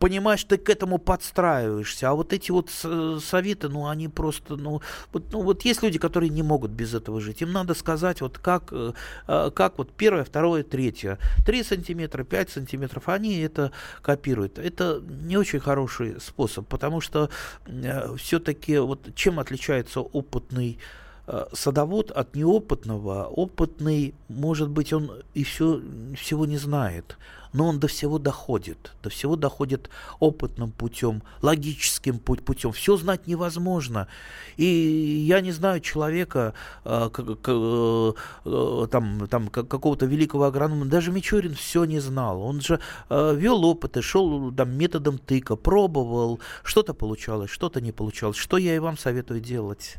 понимаешь, 0.00 0.42
ты 0.44 0.56
к 0.56 0.70
этому 0.70 0.98
подстраиваешься. 0.98 2.08
А 2.08 2.14
вот 2.14 2.32
эти 2.32 2.50
вот 2.50 2.70
советы, 2.70 3.68
ну, 3.68 3.86
они 3.86 4.08
просто, 4.08 4.56
ну 4.56 4.80
вот, 5.12 5.24
ну, 5.32 5.42
вот 5.42 5.62
есть 5.62 5.82
люди, 5.82 5.98
которые 5.98 6.30
не 6.30 6.42
могут 6.42 6.70
без 6.70 6.94
этого 6.94 7.20
жить. 7.20 7.42
Им 7.42 7.52
надо 7.52 7.74
сказать, 7.74 8.22
вот 8.22 8.38
как, 8.38 8.72
э, 8.72 8.92
как 9.26 9.78
вот 9.78 9.92
первое, 9.92 10.24
второе, 10.24 10.64
третье. 10.64 11.18
три 11.46 11.62
сантиметра, 11.62 12.24
пять 12.24 12.50
сантиметров, 12.50 13.08
они 13.08 13.40
это 13.40 13.72
копируют. 14.00 14.58
Это 14.58 15.02
не 15.22 15.36
очень 15.36 15.60
хороший 15.60 16.18
способ, 16.20 16.66
потому 16.66 17.02
что 17.02 17.28
э, 17.66 18.16
все-таки 18.16 18.78
вот 18.78 19.14
чем 19.14 19.38
отличается 19.38 20.00
опытный 20.00 20.78
Э, 20.80 21.09
садовод 21.52 22.10
от 22.10 22.34
неопытного, 22.34 23.24
опытный, 23.26 24.14
может 24.28 24.68
быть, 24.68 24.92
он 24.92 25.10
и 25.34 25.44
все, 25.44 25.80
всего 26.16 26.46
не 26.46 26.56
знает, 26.56 27.18
но 27.52 27.68
он 27.68 27.78
до 27.80 27.88
всего 27.88 28.18
доходит, 28.18 28.92
до 29.02 29.10
всего 29.10 29.36
доходит 29.36 29.90
опытным 30.18 30.70
путем, 30.72 31.22
логическим 31.42 32.18
путем. 32.18 32.72
Все 32.72 32.96
знать 32.96 33.26
невозможно. 33.26 34.08
И 34.56 34.64
я 34.64 35.40
не 35.40 35.52
знаю 35.52 35.80
человека, 35.80 36.54
э, 36.84 37.10
э, 37.16 38.86
там, 38.90 39.28
там 39.28 39.48
какого-то 39.48 40.06
великого 40.06 40.44
агронома, 40.44 40.86
даже 40.86 41.12
Мичурин 41.12 41.54
все 41.54 41.84
не 41.84 42.00
знал. 42.00 42.42
Он 42.42 42.60
же 42.60 42.80
вел 43.08 43.64
опыты, 43.64 44.02
шел 44.02 44.52
там, 44.52 44.70
методом 44.76 45.18
тыка, 45.18 45.56
пробовал, 45.56 46.40
что-то 46.62 46.94
получалось, 46.94 47.50
что-то 47.50 47.80
не 47.80 47.92
получалось. 47.92 48.36
Что 48.36 48.56
я 48.58 48.74
и 48.74 48.78
вам 48.78 48.96
советую 48.96 49.40
делать? 49.40 49.98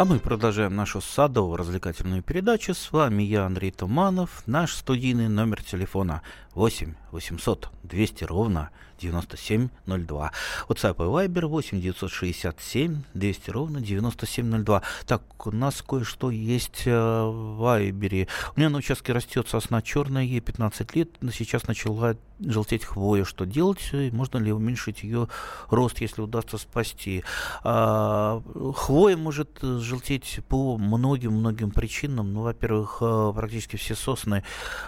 А 0.00 0.06
мы 0.06 0.18
продолжаем 0.18 0.74
нашу 0.76 1.02
садово-развлекательную 1.02 2.22
передачу. 2.22 2.72
С 2.72 2.90
вами 2.90 3.22
я, 3.22 3.44
Андрей 3.44 3.70
Туманов. 3.70 4.42
Наш 4.46 4.72
студийный 4.72 5.28
номер 5.28 5.62
телефона 5.62 6.22
8 6.54 6.94
800 7.12 7.68
200 7.84 8.24
ровно 8.24 8.70
9702. 9.00 10.32
WhatsApp 10.68 10.94
и 10.94 11.28
Viber 11.28 11.46
8 11.46 11.80
967 11.80 13.02
200 13.14 13.50
ровно 13.50 13.80
9702. 13.80 14.82
Так, 15.06 15.46
у 15.46 15.50
нас 15.50 15.82
кое-что 15.82 16.30
есть 16.30 16.82
э, 16.86 16.90
в 16.92 17.56
Вайбере. 17.56 18.28
У 18.54 18.60
меня 18.60 18.68
на 18.68 18.78
участке 18.78 19.12
растет 19.12 19.48
сосна 19.48 19.80
черная, 19.80 20.22
ей 20.22 20.40
15 20.40 20.94
лет, 20.94 21.08
но 21.20 21.30
сейчас 21.30 21.66
начала 21.66 22.16
желтеть 22.40 22.84
хвоя. 22.84 23.24
Что 23.24 23.46
делать? 23.46 23.90
Можно 24.12 24.38
ли 24.38 24.52
уменьшить 24.52 25.02
ее 25.02 25.28
рост, 25.68 26.00
если 26.00 26.20
удастся 26.20 26.58
спасти? 26.58 27.24
А, 27.64 28.42
хвоя 28.76 29.16
может 29.16 29.60
желтеть 29.62 30.40
по 30.48 30.76
многим-многим 30.76 31.70
причинам. 31.70 32.32
Ну, 32.34 32.42
во-первых, 32.42 32.98
э, 33.00 33.32
практически 33.34 33.76
все 33.76 33.94
сосны 33.94 34.44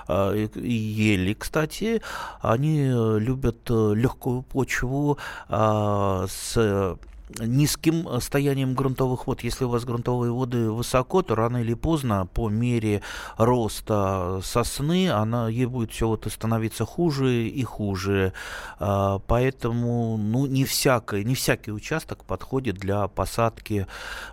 и 0.08 0.72
ели, 0.72 1.34
кстати, 1.34 1.51
они 2.40 2.88
любят 2.88 3.70
э, 3.70 3.94
легкую 3.94 4.42
почву 4.42 5.18
а, 5.48 6.26
с 6.28 6.96
низким 7.40 8.08
состоянием 8.20 8.74
грунтовых 8.74 9.26
вод. 9.26 9.42
Если 9.42 9.64
у 9.64 9.68
вас 9.68 9.84
грунтовые 9.84 10.32
воды 10.32 10.70
высоко, 10.70 11.22
то 11.22 11.34
рано 11.34 11.58
или 11.58 11.74
поздно 11.74 12.26
по 12.26 12.48
мере 12.48 13.02
роста 13.36 14.40
сосны 14.42 15.10
она, 15.10 15.48
ей 15.48 15.66
будет 15.66 15.92
все 15.92 16.08
вот 16.08 16.26
становиться 16.30 16.84
хуже 16.84 17.48
и 17.48 17.62
хуже. 17.62 18.32
А, 18.78 19.18
поэтому 19.26 20.16
ну, 20.16 20.46
не, 20.46 20.64
всякий, 20.64 21.24
не 21.24 21.34
всякий 21.34 21.72
участок 21.72 22.24
подходит 22.24 22.76
для 22.76 23.08
посадки 23.08 23.86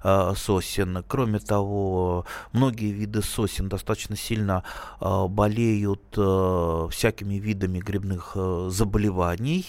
а, 0.03 0.33
сосен. 0.35 1.03
Кроме 1.07 1.39
того, 1.39 2.25
многие 2.51 2.91
виды 2.91 3.21
сосен 3.21 3.69
достаточно 3.69 4.15
сильно 4.15 4.63
а, 4.99 5.27
болеют 5.27 6.01
всякими 6.11 7.35
видами 7.35 7.79
грибных 7.79 8.35
заболеваний. 8.67 9.65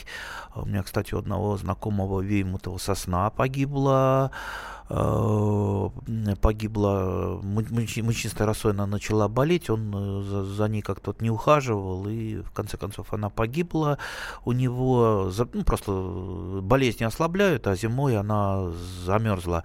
У 0.55 0.67
меня, 0.67 0.83
кстати, 0.83 1.15
у 1.15 1.19
одного 1.19 1.57
знакомого 1.57 2.21
веймутова 2.21 2.79
сосна 2.79 3.20
погибла, 3.29 4.31
Э, 4.93 5.89
погибла 6.41 7.39
мучнистая 7.43 8.45
рассойна 8.45 8.87
начала 8.87 9.29
болеть, 9.29 9.71
он 9.71 9.95
э, 9.95 10.23
за, 10.25 10.45
за 10.45 10.69
ней 10.69 10.83
как-то 10.83 11.11
вот 11.11 11.23
не 11.23 11.31
ухаживал, 11.31 12.09
и 12.09 12.43
в 12.43 12.51
конце 12.51 12.77
концов 12.77 13.13
она 13.13 13.31
погибла. 13.31 13.99
У 14.45 14.51
него 14.51 15.31
ну, 15.53 15.63
просто 15.63 15.93
болезни 16.63 17.05
ослабляют, 17.05 17.69
а 17.69 17.77
зимой 17.77 18.17
она 18.17 18.73
замерзла. 19.05 19.63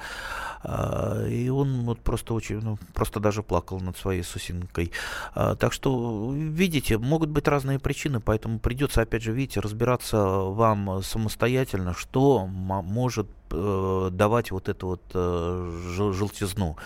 Э, 0.68 1.28
и 1.30 1.50
он 1.50 1.86
вот 1.86 2.00
просто 2.00 2.34
очень, 2.34 2.60
ну, 2.62 2.78
просто 2.94 3.20
даже 3.20 3.44
плакал 3.44 3.80
над 3.80 3.98
своей 3.98 4.24
сусинкой. 4.24 4.92
Так 5.34 5.74
что, 5.74 6.34
видите, 6.34 6.98
могут 6.98 7.30
быть 7.30 7.48
разные 7.48 7.80
причины, 7.80 8.20
поэтому 8.20 8.60
придется, 8.60 9.02
опять 9.02 9.24
же, 9.24 9.32
видите, 9.32 9.60
разбираться 9.60 10.18
вам 10.18 11.02
самостоятельно, 11.04 11.94
что 11.94 12.46
может 12.48 13.28
давать 13.50 14.52
вот 14.52 14.70
это 14.70 14.86
вот 14.86 15.02
э, 15.14 15.72
желтизну 15.92 16.78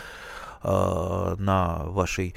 э, 0.64 1.36
на 1.40 1.86
вашей 1.86 2.36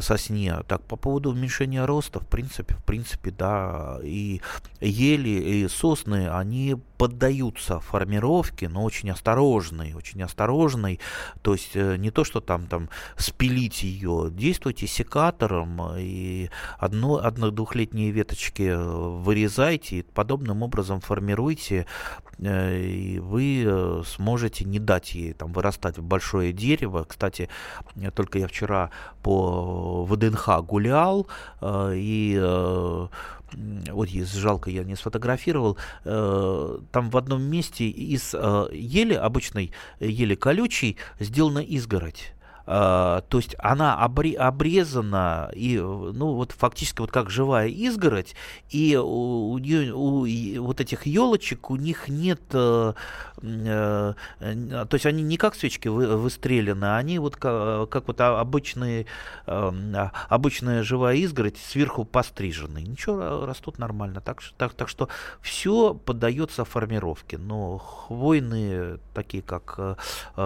сосне. 0.00 0.58
Так, 0.66 0.82
по 0.82 0.96
поводу 0.96 1.30
уменьшения 1.30 1.84
роста, 1.84 2.20
в 2.20 2.26
принципе, 2.26 2.74
в 2.74 2.84
принципе, 2.84 3.30
да, 3.30 3.98
и 4.02 4.40
ели, 4.80 5.28
и 5.28 5.68
сосны, 5.68 6.28
они 6.28 6.76
поддаются 7.00 7.80
формировке, 7.80 8.68
но 8.68 8.84
очень 8.84 9.10
осторожной, 9.10 9.94
очень 9.94 10.22
осторожной. 10.22 11.00
То 11.40 11.54
есть 11.54 11.70
э, 11.74 11.96
не 11.96 12.10
то, 12.10 12.24
что 12.24 12.40
там, 12.40 12.66
там 12.66 12.90
спилить 13.16 13.82
ее, 13.82 14.28
действуйте 14.30 14.86
секатором 14.86 15.80
и 15.96 16.50
одно, 16.78 17.16
одно-двухлетние 17.16 18.10
веточки 18.10 18.74
вырезайте, 18.76 20.00
и 20.00 20.02
подобным 20.02 20.62
образом 20.62 21.00
формируйте, 21.00 21.86
э, 22.38 22.78
и 22.82 23.18
вы 23.18 23.64
э, 23.66 24.02
сможете 24.06 24.66
не 24.66 24.78
дать 24.78 25.14
ей 25.14 25.32
там 25.32 25.54
вырастать 25.54 25.96
в 25.96 26.02
большое 26.02 26.52
дерево. 26.52 27.06
Кстати, 27.08 27.48
только 28.14 28.38
я 28.38 28.46
вчера 28.46 28.90
по 29.22 30.04
ВДНХ 30.04 30.60
гулял, 30.66 31.26
и 31.62 33.08
вот 33.52 34.08
есть 34.08 34.34
жалко, 34.34 34.70
я 34.70 34.84
не 34.84 34.96
сфотографировал, 34.96 35.76
э, 36.04 36.78
там 36.92 37.10
в 37.10 37.16
одном 37.16 37.42
месте 37.42 37.88
из 37.88 38.34
э, 38.34 38.68
ели, 38.72 39.14
обычной 39.14 39.72
ели 40.00 40.34
колючей, 40.34 40.96
сделана 41.18 41.60
изгородь. 41.60 42.32
Uh, 42.70 43.24
то 43.28 43.38
есть 43.38 43.56
она 43.58 43.96
обре, 43.96 44.36
обрезана 44.36 45.50
и 45.54 45.76
ну 45.76 46.34
вот 46.34 46.52
фактически 46.52 47.00
вот 47.00 47.10
как 47.10 47.28
живая 47.28 47.66
изгородь 47.66 48.36
и 48.68 48.96
у, 48.96 49.56
у, 49.56 49.58
у 49.58 50.62
вот 50.62 50.80
этих 50.80 51.04
елочек 51.04 51.70
у 51.70 51.74
них 51.74 52.06
нет 52.06 52.40
uh, 52.52 52.94
uh, 53.38 54.14
то 54.38 54.88
есть 54.92 55.04
они 55.04 55.24
не 55.24 55.36
как 55.36 55.56
свечки 55.56 55.88
вы, 55.88 56.16
выстрелены 56.16 56.96
они 56.96 57.18
вот 57.18 57.34
как, 57.34 57.88
как 57.88 58.06
вот 58.06 58.20
обычные 58.20 59.06
обычная 59.46 60.84
живая 60.84 61.16
изгородь 61.16 61.58
сверху 61.58 62.04
пострижены 62.04 62.82
ничего 62.82 63.46
растут 63.46 63.78
нормально. 63.78 64.20
Так 64.20 64.42
так 64.56 64.74
так 64.74 64.88
что 64.88 65.08
все 65.40 65.94
поддается 65.94 66.64
формировке. 66.64 67.36
Но 67.36 67.78
хвойные 67.78 69.00
такие 69.12 69.42
как 69.42 69.98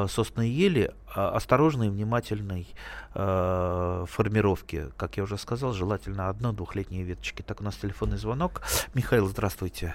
сосны 0.09 0.43
ели 0.43 0.95
осторожно 1.15 1.85
и 1.85 1.89
внимательно 1.89 2.15
внимательной 2.15 2.67
э, 3.15 4.05
формировки. 4.09 4.87
Как 4.97 5.17
я 5.17 5.23
уже 5.25 5.39
сказал, 5.39 5.73
желательно 5.73 6.29
одно-двухлетние 6.29 7.03
веточки. 7.03 7.43
Так, 7.43 7.61
у 7.61 7.65
нас 7.65 7.77
телефонный 7.77 8.17
звонок. 8.17 8.63
Михаил, 8.95 9.27
здравствуйте. 9.27 9.95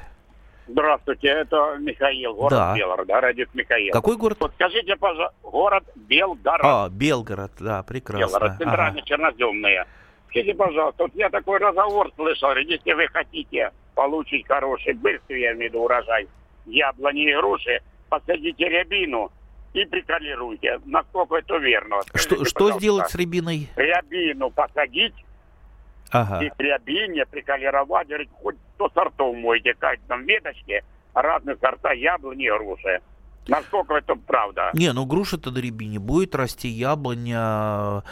Здравствуйте, 0.67 1.27
это 1.29 1.77
Михаил, 1.79 2.35
город 2.35 2.51
да. 2.51 2.75
Белгород, 2.75 3.07
да, 3.07 3.21
родит 3.21 3.49
Михаил. 3.55 3.91
Какой 3.91 4.17
город? 4.17 4.37
Вот 4.39 4.51
скажите, 4.53 4.95
пожалуйста, 4.97 5.33
город 5.41 5.83
Белгород. 5.95 6.61
А, 6.63 6.89
Белгород, 6.89 7.51
да, 7.59 7.81
прекрасно. 7.81 8.25
Белгород, 8.25 8.57
центральная, 8.59 9.01
ага. 9.01 9.07
черноземная. 9.07 9.87
Скажите, 10.29 10.53
пожалуйста, 10.53 11.03
вот 11.03 11.15
я 11.15 11.29
такой 11.31 11.57
разговор 11.57 12.11
слышал, 12.15 12.55
если 12.55 12.93
вы 12.93 13.07
хотите 13.07 13.71
получить 13.95 14.45
хороший, 14.47 14.93
быстрый, 14.93 15.41
я 15.41 15.53
имею 15.53 15.71
в 15.71 15.73
виду, 15.73 15.83
урожай, 15.85 16.27
яблони 16.67 17.31
и 17.31 17.35
груши, 17.35 17.81
посадите 18.09 18.69
рябину 18.69 19.31
и 19.73 19.85
приколируйте. 19.85 20.79
Насколько 20.85 21.35
это 21.35 21.57
верно? 21.57 22.01
Скажите, 22.07 22.35
что, 22.35 22.45
что 22.45 22.71
сделать 22.79 23.09
с 23.09 23.15
рябиной? 23.15 23.69
Рябину 23.75 24.49
посадить, 24.49 25.15
ага. 26.11 26.43
и 26.43 26.51
при 26.55 26.67
рябине 26.67 27.25
приколировать, 27.25 28.29
хоть 28.41 28.55
100 28.75 28.89
сортов 28.89 29.35
можете, 29.35 29.73
как 29.75 29.99
там 30.07 30.25
веточки, 30.25 30.83
разные 31.13 31.57
сорта 31.57 31.91
яблони 31.91 32.45
и 32.45 32.49
груши. 32.49 33.01
Насколько 33.47 33.95
это 33.95 34.15
правда? 34.15 34.69
Не, 34.73 34.93
ну 34.93 35.05
груша-то 35.05 35.51
на 35.51 35.57
рябине 35.57 35.99
будет 35.99 36.35
расти, 36.35 36.67
яблоня 36.67 38.03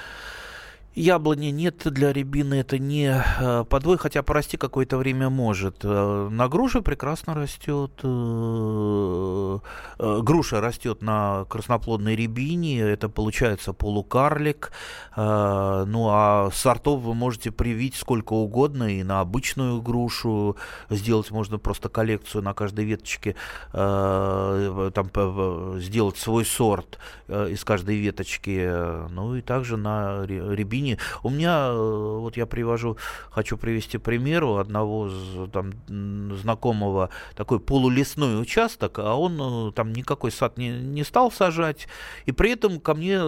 Яблони 0.97 1.51
нет 1.51 1.83
для 1.85 2.11
рябины, 2.11 2.55
это 2.55 2.79
не 2.79 3.23
э, 3.39 3.65
подвой, 3.69 3.99
хотя 3.99 4.23
порасти 4.23 4.55
какое-то 4.55 4.97
время 4.97 5.29
может. 5.29 5.81
Э, 5.83 6.27
на 6.31 6.47
груше 6.47 6.81
прекрасно 6.81 7.35
растет. 7.35 7.91
Э, 8.03 9.59
груша 9.99 10.59
растет 10.59 11.03
на 11.03 11.45
красноплодной 11.49 12.15
рябине, 12.15 12.79
это 12.79 13.09
получается 13.09 13.73
полукарлик. 13.73 14.71
Ну 15.15 16.07
а 16.09 16.49
сортов 16.53 17.01
вы 17.01 17.13
можете 17.15 17.51
привить 17.51 17.95
сколько 17.95 18.33
угодно 18.33 18.85
и 18.85 19.03
на 19.03 19.19
обычную 19.21 19.81
грушу. 19.81 20.57
Сделать 20.89 21.31
можно 21.31 21.57
просто 21.57 21.89
коллекцию 21.89 22.43
на 22.43 22.53
каждой 22.53 22.85
веточке, 22.85 23.35
там 23.71 25.09
сделать 25.79 26.17
свой 26.17 26.45
сорт 26.45 26.99
из 27.27 27.63
каждой 27.63 27.97
веточки. 27.97 29.09
Ну 29.09 29.35
и 29.35 29.41
также 29.41 29.77
на 29.77 30.23
рябине 30.25 30.86
линии. 30.87 30.97
У 31.23 31.29
меня, 31.29 31.67
э, 31.69 32.17
вот 32.19 32.37
я 32.37 32.45
привожу, 32.45 32.97
хочу 33.29 33.57
привести 33.57 33.97
пример 33.97 34.43
у 34.43 34.57
одного 34.57 35.09
там, 35.51 35.71
знакомого, 36.37 37.09
такой 37.35 37.59
полулесной 37.59 38.41
участок, 38.41 38.99
а 38.99 39.15
он 39.15 39.69
э, 39.69 39.71
там 39.73 39.93
никакой 39.93 40.31
сад 40.31 40.57
не, 40.57 40.69
не 40.69 41.03
стал 41.03 41.31
сажать, 41.31 41.87
и 42.25 42.31
при 42.31 42.51
этом 42.51 42.79
ко 42.79 42.93
мне 42.93 43.19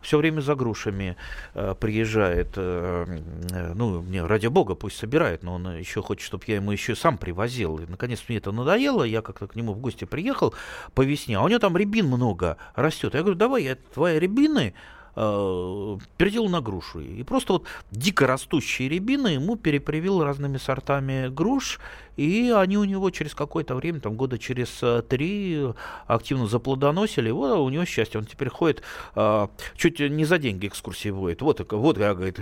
все 0.00 0.18
время 0.18 0.40
за 0.40 0.54
грушами 0.54 1.16
э, 1.54 1.74
приезжает. 1.78 2.52
Э, 2.56 3.06
э, 3.50 3.72
ну, 3.74 4.00
мне, 4.02 4.24
ради 4.24 4.46
бога, 4.46 4.74
пусть 4.74 4.96
собирает, 4.96 5.42
но 5.42 5.54
он 5.54 5.76
еще 5.76 6.02
хочет, 6.02 6.24
чтобы 6.24 6.44
я 6.46 6.56
ему 6.56 6.72
еще 6.72 6.96
сам 6.96 7.18
привозил. 7.18 7.78
И, 7.78 7.86
наконец, 7.86 8.24
мне 8.28 8.38
это 8.38 8.52
надоело, 8.52 9.04
я 9.04 9.22
как-то 9.22 9.46
к 9.46 9.56
нему 9.56 9.72
в 9.72 9.78
гости 9.78 10.04
приехал 10.04 10.54
по 10.94 11.02
весне, 11.02 11.36
а 11.36 11.42
у 11.42 11.48
него 11.48 11.58
там 11.58 11.76
рябин 11.76 12.06
много 12.06 12.56
растет. 12.74 13.14
Я 13.14 13.20
говорю, 13.20 13.36
давай 13.36 13.64
я 13.64 13.76
твои 13.76 14.18
рябины 14.18 14.74
э, 15.16 15.98
переделал 16.16 16.48
на 16.48 16.60
грушу. 16.60 17.00
И 17.00 17.22
просто 17.22 17.54
вот 17.54 17.64
дико 17.90 18.26
растущие 18.26 18.88
рябины 18.88 19.28
ему 19.28 19.56
перепривил 19.56 20.22
разными 20.22 20.58
сортами 20.58 21.28
груш, 21.28 21.80
и 22.16 22.52
они 22.54 22.76
у 22.76 22.84
него 22.84 23.10
через 23.10 23.34
какое-то 23.34 23.74
время, 23.74 24.00
там 24.00 24.14
года 24.14 24.38
через 24.38 24.82
э, 24.82 25.02
три, 25.08 25.66
активно 26.06 26.46
заплодоносили. 26.46 27.30
Вот 27.30 27.58
у 27.58 27.68
него 27.68 27.84
счастье, 27.84 28.20
он 28.20 28.26
теперь 28.26 28.48
ходит, 28.48 28.82
э, 29.14 29.48
чуть 29.76 30.00
не 30.00 30.24
за 30.24 30.38
деньги 30.38 30.66
экскурсии 30.66 31.10
водит. 31.10 31.42
Вот, 31.42 31.72
вот 31.72 31.98
я, 31.98 32.14
говорит, 32.14 32.38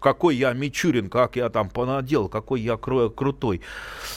какой 0.00 0.36
я 0.36 0.52
Мичурин, 0.52 1.08
как 1.08 1.36
я 1.36 1.48
там 1.48 1.70
понадел, 1.70 2.28
какой 2.28 2.60
я 2.60 2.76
крутой. 2.76 3.62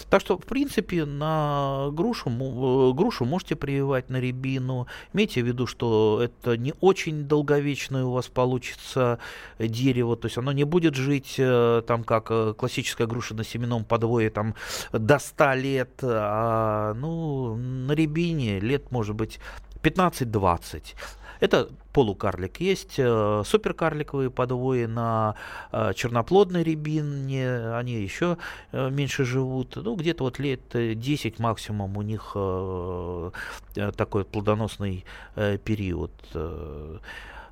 Так 0.09 0.21
что, 0.21 0.37
в 0.37 0.45
принципе, 0.45 1.05
на 1.05 1.89
грушу, 1.91 2.29
э, 2.29 2.93
грушу 2.93 3.25
можете 3.25 3.55
прививать 3.55 4.09
на 4.09 4.19
рябину. 4.19 4.87
Имейте 5.13 5.41
в 5.41 5.47
виду, 5.47 5.67
что 5.67 6.21
это 6.23 6.57
не 6.57 6.73
очень 6.81 7.23
долговечное 7.23 8.03
у 8.03 8.11
вас 8.11 8.27
получится 8.27 9.19
дерево, 9.59 10.15
то 10.15 10.27
есть 10.27 10.37
оно 10.37 10.51
не 10.51 10.63
будет 10.63 10.95
жить 10.95 11.35
там, 11.35 12.03
как 12.03 12.57
классическая 12.57 13.07
груша 13.07 13.33
на 13.33 13.43
семенном 13.43 13.85
подвое, 13.85 14.29
там 14.29 14.55
до 14.99 15.19
100 15.19 15.53
лет, 15.53 15.99
а, 16.03 16.93
ну, 16.93 17.55
на 17.55 17.93
рябине 17.93 18.59
лет, 18.59 18.91
может 18.91 19.15
быть, 19.15 19.39
15-20. 19.81 20.95
Это 21.39 21.69
полукарлик. 21.93 22.59
Есть 22.59 22.95
э, 22.97 23.43
суперкарликовые 23.45 24.29
подвои 24.29 24.85
на 24.85 25.35
э, 25.71 25.93
черноплодной 25.93 26.63
рябине, 26.63 27.75
они 27.75 27.93
еще 27.93 28.37
э, 28.71 28.89
меньше 28.89 29.25
живут. 29.25 29.75
Ну, 29.75 29.95
где-то 29.95 30.23
вот 30.23 30.39
лет 30.39 30.61
10 30.73 31.39
максимум 31.39 31.97
у 31.97 32.01
них 32.01 32.31
э, 32.35 33.31
э, 33.75 33.91
такой 33.91 34.25
плодоносный 34.25 35.05
э, 35.35 35.57
период. 35.57 36.11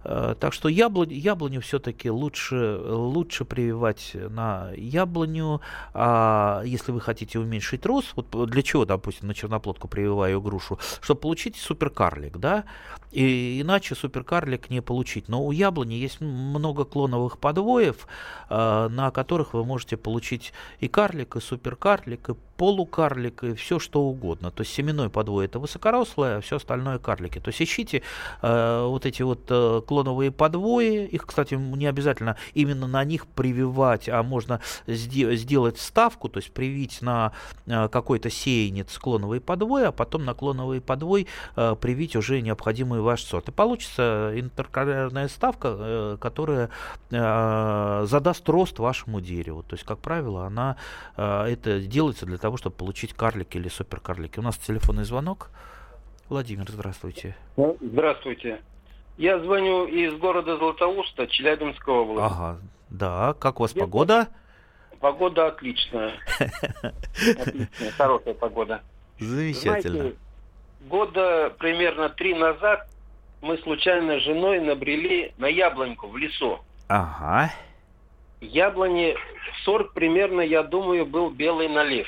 Э, 0.03 0.35
так 0.39 0.53
что 0.53 0.69
яблонь, 0.69 1.11
яблоню 1.11 1.61
все-таки 1.61 2.09
лучше, 2.09 2.77
лучше 2.85 3.45
прививать 3.45 4.11
на 4.29 4.71
яблоню. 4.75 5.61
А 5.93 6.61
если 6.65 6.91
вы 6.91 7.01
хотите 7.01 7.39
уменьшить 7.39 7.85
рост, 7.85 8.13
вот 8.15 8.49
для 8.49 8.61
чего, 8.61 8.85
допустим, 8.85 9.27
на 9.27 9.33
черноплодку 9.33 9.87
прививаю 9.87 10.41
грушу, 10.41 10.79
чтобы 11.01 11.21
получить 11.21 11.55
суперкарлик, 11.55 12.37
да? 12.37 12.65
И 13.13 13.61
иначе 13.61 13.93
суперкарлик 13.93 14.71
не 14.71 14.81
получить. 14.81 15.29
Но 15.29 15.45
у 15.45 15.51
яблони 15.51 15.93
есть 15.93 16.19
много 16.19 16.83
клоновых 16.83 17.37
подвоев, 17.37 18.07
э, 18.49 18.87
на 18.89 19.11
которых 19.11 19.53
вы 19.53 19.63
можете 19.63 19.97
получить 19.97 20.51
и 20.79 20.87
карлик, 20.87 21.35
и 21.35 21.39
суперкарлик, 21.39 22.29
и 22.29 22.35
полукарлик, 22.57 23.43
и 23.43 23.53
все 23.53 23.77
что 23.77 24.01
угодно. 24.01 24.49
То 24.49 24.61
есть 24.61 24.73
семенной 24.73 25.09
подвой 25.09 25.45
это 25.45 25.59
высокорослое, 25.59 26.37
а 26.37 26.41
все 26.41 26.55
остальное 26.55 26.97
карлики. 26.97 27.39
То 27.39 27.49
есть 27.49 27.61
ищите 27.61 28.01
э, 28.41 28.85
вот 28.87 29.05
эти 29.05 29.21
вот 29.21 29.41
э, 29.49 29.81
клоновые 29.85 30.31
подвои. 30.31 31.05
Их, 31.05 31.27
кстати, 31.27 31.53
не 31.53 31.85
обязательно 31.85 32.37
именно 32.55 32.87
на 32.87 33.03
них 33.03 33.27
прививать, 33.27 34.09
а 34.09 34.23
можно 34.23 34.59
сделать 34.87 35.79
ставку, 35.79 36.29
то 36.29 36.39
есть 36.39 36.51
привить 36.51 37.01
на 37.01 37.31
какой-то 37.67 38.31
сеянец 38.31 38.97
клоновый 38.97 39.39
подвой, 39.39 39.87
а 39.87 39.91
потом 39.91 40.25
на 40.25 40.33
клоновый 40.33 40.81
подвой 40.81 41.27
привить 41.55 42.15
уже 42.15 42.41
необходимый 42.41 43.02
ваш 43.03 43.23
сорт. 43.23 43.49
И 43.49 43.51
получится 43.51 44.33
интеркалярная 44.35 45.27
ставка, 45.27 45.75
э, 45.77 46.17
которая 46.19 46.69
э, 47.11 48.03
задаст 48.05 48.47
рост 48.49 48.79
вашему 48.79 49.21
дереву. 49.21 49.63
То 49.63 49.75
есть, 49.75 49.85
как 49.85 49.99
правило, 49.99 50.45
она 50.45 50.77
э, 51.17 51.45
это 51.45 51.79
делается 51.81 52.25
для 52.25 52.37
того, 52.37 52.57
чтобы 52.57 52.75
получить 52.75 53.13
карлики 53.13 53.57
или 53.57 53.69
суперкарлики. 53.69 54.39
У 54.39 54.43
нас 54.43 54.57
телефонный 54.57 55.03
звонок. 55.03 55.49
Владимир, 56.29 56.65
здравствуйте. 56.69 57.35
Здравствуйте. 57.81 58.61
Я 59.17 59.39
звоню 59.39 59.85
из 59.85 60.13
города 60.15 60.57
Златоуста, 60.57 61.27
Челябинского 61.27 62.01
области. 62.01 62.33
Ага, 62.33 62.57
да. 62.89 63.35
Как 63.39 63.59
у 63.59 63.63
вас 63.63 63.71
Где 63.71 63.81
погода? 63.81 64.27
Погода 64.99 65.47
отличная. 65.47 66.13
Отличная, 66.39 67.91
хорошая 67.97 68.33
погода. 68.33 68.81
Замечательно. 69.19 69.99
Знаете, 69.99 70.17
года 70.87 71.53
примерно 71.59 72.09
три 72.09 72.33
назад 72.33 72.87
мы 73.41 73.57
случайно 73.59 74.19
с 74.19 74.23
женой 74.23 74.59
набрели 74.59 75.33
на 75.37 75.47
яблоньку 75.47 76.07
в 76.07 76.17
лесу. 76.17 76.59
Ага. 76.87 77.51
Яблони, 78.41 79.15
сорт 79.63 79.93
примерно, 79.93 80.41
я 80.41 80.63
думаю, 80.63 81.05
был 81.05 81.29
белый 81.29 81.69
налив. 81.69 82.07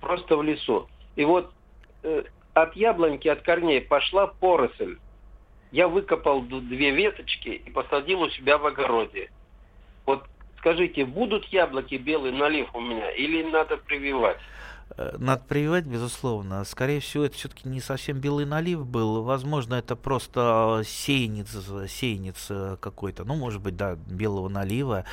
Просто 0.00 0.36
в 0.36 0.42
лесу. 0.42 0.88
И 1.16 1.24
вот 1.24 1.52
э, 2.02 2.24
от 2.54 2.76
яблоньки, 2.76 3.28
от 3.28 3.42
корней 3.42 3.80
пошла 3.80 4.26
поросль 4.26 4.98
я 5.74 5.88
выкопал 5.88 6.40
две 6.42 6.92
веточки 6.92 7.48
и 7.48 7.70
посадил 7.70 8.22
у 8.22 8.30
себя 8.30 8.58
в 8.58 8.66
огороде. 8.66 9.28
Вот 10.06 10.24
скажите, 10.58 11.04
будут 11.04 11.46
яблоки 11.46 11.96
белый 11.96 12.30
налив 12.30 12.72
у 12.76 12.80
меня 12.80 13.10
или 13.10 13.42
надо 13.42 13.76
прививать? 13.76 14.38
Э, 14.96 15.16
надо 15.18 15.42
прививать, 15.48 15.84
безусловно. 15.84 16.64
Скорее 16.64 17.00
всего, 17.00 17.24
это 17.24 17.36
все-таки 17.36 17.68
не 17.68 17.80
совсем 17.80 18.18
белый 18.18 18.46
налив 18.46 18.86
был. 18.86 19.22
Возможно, 19.22 19.74
это 19.74 19.96
просто 19.96 20.82
сеянец, 20.86 21.48
сеянец 21.90 22.46
э, 22.50 22.76
какой-то. 22.80 23.24
Ну, 23.24 23.34
может 23.34 23.60
быть, 23.60 23.76
да, 23.76 23.96
белого 23.96 24.48
налива. 24.48 25.04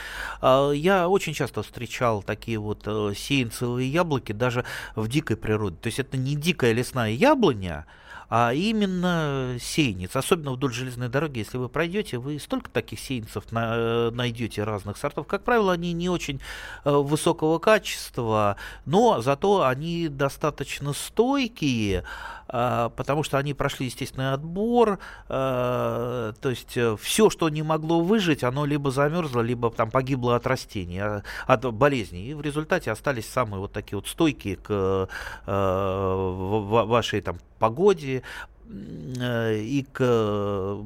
А, 0.41 0.72
я 0.72 1.10
очень 1.10 1.34
часто 1.34 1.63
встречал 1.63 2.22
такие 2.22 2.60
вот 2.60 2.84
э, 2.86 3.13
сеянцевые 3.15 3.89
яблоки 3.89 4.32
даже 4.34 4.65
в 4.96 5.08
дикой 5.08 5.38
природе. 5.38 5.78
То 5.78 5.88
есть 5.88 6.00
это 6.00 6.17
не 6.17 6.36
дикая 6.36 6.74
лесная 6.74 7.12
яблоня, 7.12 7.86
а 8.30 8.54
именно 8.54 9.58
сеянец. 9.60 10.15
Особенно 10.15 10.52
вдоль 10.52 10.74
железной 10.74 11.10
дороги, 11.10 11.39
если 11.39 11.58
вы 11.58 11.70
пройдете, 11.70 12.17
вы 12.17 12.39
столько 12.39 12.70
таких 12.70 13.00
сеянцев 13.00 13.52
на, 13.52 14.12
найдете 14.12 14.63
разных 14.63 14.98
сортов. 14.98 15.28
Как 15.28 15.44
правило, 15.44 15.74
они 15.74 15.91
не 15.91 16.08
очень 16.08 16.39
высокого 16.86 17.60
качества, 17.60 18.56
но 18.86 19.22
зато 19.22 19.63
они 19.71 20.07
достаточно 20.07 20.93
стойкие, 20.93 22.03
а, 22.47 22.89
потому 22.89 23.23
что 23.23 23.38
они 23.38 23.53
прошли 23.53 23.88
естественный 23.88 24.34
отбор, 24.34 24.99
а, 25.29 26.34
то 26.41 26.49
есть 26.49 26.77
э, 26.77 26.95
все, 27.01 27.29
что 27.29 27.49
не 27.49 27.63
могло 27.63 28.01
выжить, 28.01 28.43
оно 28.43 28.65
либо 28.65 28.91
замерзло, 28.91 29.41
либо 29.41 29.71
там 29.71 29.89
погибло 29.89 30.36
от 30.36 30.45
растений, 30.45 30.99
а, 30.99 31.23
от 31.47 31.73
болезней, 31.73 32.29
и 32.29 32.34
в 32.34 32.41
результате 32.41 32.91
остались 32.91 33.27
самые 33.27 33.62
вот 33.62 33.71
такие 33.71 33.97
вот 33.97 34.07
стойкие 34.07 34.57
к 34.57 35.07
вашей 35.45 37.21
там 37.21 37.38
погоде, 37.57 38.21
Э, 38.21 38.51
и 38.71 39.86
к 39.91 40.77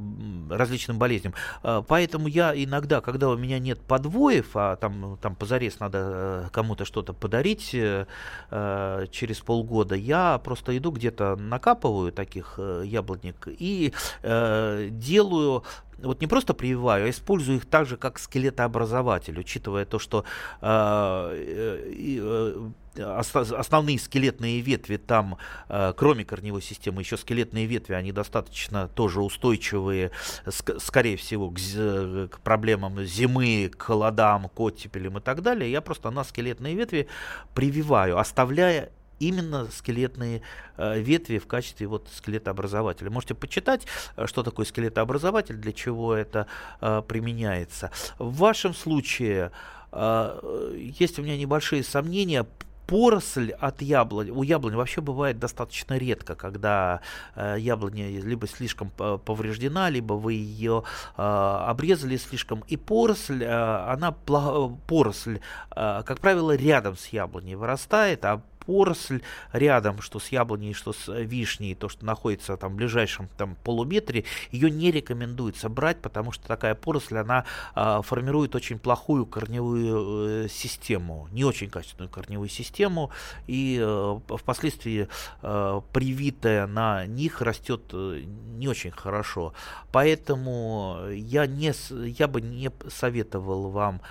различным 0.49 0.97
болезням. 0.97 1.33
А, 1.63 1.81
поэтому 1.81 2.27
я 2.27 2.53
иногда, 2.55 3.01
когда 3.01 3.29
у 3.29 3.37
меня 3.37 3.59
нет 3.59 3.79
подвоев, 3.79 4.51
а 4.55 4.75
там, 4.75 5.17
там 5.21 5.35
позарез 5.35 5.79
надо 5.79 5.99
э, 6.01 6.49
кому-то 6.51 6.85
что-то 6.85 7.13
подарить 7.13 7.71
э, 7.73 8.05
через 9.11 9.39
полгода, 9.39 9.95
я 9.95 10.39
просто 10.43 10.77
иду 10.77 10.91
где-то 10.91 11.35
накапываю 11.35 12.11
таких 12.11 12.59
яблонек 12.83 13.47
и 13.47 13.93
делаю 14.23 15.63
вот 15.97 16.21
не 16.21 16.27
просто 16.27 16.53
прививаю, 16.53 17.05
а 17.05 17.09
использую 17.09 17.57
их 17.57 17.65
также 17.65 17.97
как 17.97 18.19
скелетообразователь, 18.19 19.39
учитывая 19.39 19.85
то, 19.85 19.97
что 19.99 20.25
основные 22.99 23.99
скелетные 23.99 24.62
ветви 24.62 24.97
там, 24.97 25.38
э, 25.69 25.93
кроме 25.95 26.25
корневой 26.25 26.62
системы, 26.62 27.01
еще 27.01 27.17
скелетные 27.17 27.65
ветви, 27.65 27.93
они 27.93 28.12
достаточно 28.12 28.88
тоже 28.88 29.21
устойчивые, 29.21 30.12
скорее 30.47 31.17
всего, 31.17 31.51
к, 31.51 31.55
к 32.29 32.39
проблемам 32.41 33.03
зимы, 33.03 33.71
к 33.75 33.81
холодам, 33.81 34.49
к 34.49 34.60
оттепелям 34.60 35.17
и 35.17 35.21
так 35.21 35.41
далее. 35.41 35.71
Я 35.71 35.81
просто 35.81 36.12
на 36.12 36.23
скелетные 36.23 36.75
ветви 36.75 37.08
прививаю, 37.53 38.17
оставляя 38.17 38.91
именно 39.19 39.67
скелетные 39.71 40.41
э, 40.77 40.99
ветви 40.99 41.38
в 41.38 41.47
качестве 41.47 41.88
вот 41.88 42.10
скелетообразователя. 42.13 43.10
Можете 43.10 43.34
почитать, 43.34 43.86
э, 44.17 44.27
что 44.27 44.43
такое 44.43 44.65
скелетообразователь, 44.65 45.55
для 45.55 45.71
чего 45.71 46.13
это 46.13 46.47
применяется. 46.79 47.91
В 48.19 48.38
вашем 48.38 48.73
случае 48.73 49.51
есть 49.93 51.19
у 51.19 51.21
меня 51.21 51.38
небольшие 51.38 51.84
сомнения 51.84 52.45
поросль 52.87 53.51
от 53.51 53.81
яблони, 53.81 54.31
у 54.31 54.43
яблони 54.43 54.75
вообще 54.75 55.01
бывает 55.01 55.39
достаточно 55.39 55.97
редко, 55.97 56.35
когда 56.35 57.01
э, 57.35 57.55
яблоня 57.59 58.07
либо 58.19 58.47
слишком 58.47 58.91
э, 58.99 59.17
повреждена, 59.23 59.89
либо 59.89 60.13
вы 60.13 60.33
ее 60.33 60.83
э, 61.17 61.21
обрезали 61.21 62.17
слишком, 62.17 62.63
и 62.67 62.77
поросль, 62.77 63.43
э, 63.43 63.91
она, 63.91 64.11
поросль, 64.11 65.39
э, 65.75 66.03
как 66.05 66.19
правило, 66.19 66.55
рядом 66.55 66.97
с 66.97 67.07
яблоней 67.07 67.55
вырастает, 67.55 68.23
а 68.25 68.41
поросль 68.65 69.21
рядом, 69.54 70.01
что 70.01 70.19
с 70.19 70.30
яблоней, 70.30 70.73
что 70.73 70.93
с 70.93 71.12
вишней, 71.12 71.75
то, 71.75 71.89
что 71.89 72.06
находится 72.06 72.58
там 72.58 72.73
в 72.73 72.75
ближайшем 72.75 73.30
там 73.38 73.56
полуметре, 73.63 74.25
ее 74.51 74.69
не 74.71 74.91
рекомендуется 74.91 75.69
брать, 75.69 76.01
потому 76.01 76.32
что 76.32 76.47
такая 76.47 76.75
поросль, 76.75 77.17
она 77.17 77.45
э, 77.75 78.01
формирует 78.04 78.56
очень 78.56 78.80
плохую 78.80 79.25
корневую 79.25 80.45
э, 80.45 80.47
систему, 80.49 81.28
не 81.32 81.43
очень 81.43 81.69
качественную 81.69 82.10
корневую 82.10 82.49
систему, 82.49 83.12
и 83.47 83.80
э, 83.82 84.19
впоследствии 84.28 85.08
э, 85.41 85.82
привитая 85.93 86.67
на 86.67 87.06
них 87.06 87.41
растет 87.41 87.82
э, 87.93 88.23
не 88.58 88.67
очень 88.67 88.91
хорошо. 88.91 89.54
Поэтому 89.91 90.99
я, 91.12 91.47
не, 91.47 91.73
я 92.08 92.28
бы 92.28 92.41
не 92.41 92.71
советовал 92.89 93.69
вам 93.69 94.01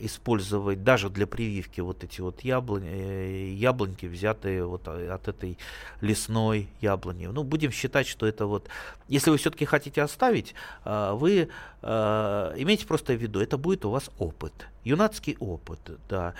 использовать 0.00 0.82
даже 0.82 1.10
для 1.10 1.26
прививки 1.26 1.80
вот 1.80 2.04
эти 2.04 2.20
вот 2.20 2.40
яблони, 2.40 2.88
э, 2.88 3.52
яблоньки, 3.52 4.06
взятые 4.06 4.64
вот 4.64 4.88
от 4.88 5.28
этой 5.28 5.58
лесной 6.00 6.68
яблони. 6.80 7.26
Ну, 7.26 7.44
будем 7.44 7.70
считать, 7.70 8.06
что 8.06 8.26
это 8.26 8.46
вот, 8.46 8.68
если 9.08 9.30
вы 9.30 9.36
все-таки 9.36 9.64
хотите 9.64 10.02
оставить, 10.02 10.54
а, 10.84 11.14
вы 11.14 11.48
имейте 11.80 12.86
просто 12.86 13.12
в 13.12 13.22
виду, 13.22 13.40
это 13.40 13.56
будет 13.56 13.84
у 13.84 13.90
вас 13.90 14.10
опыт, 14.18 14.52
юнацкий 14.82 15.36
опыт, 15.38 15.78
да. 16.08 16.34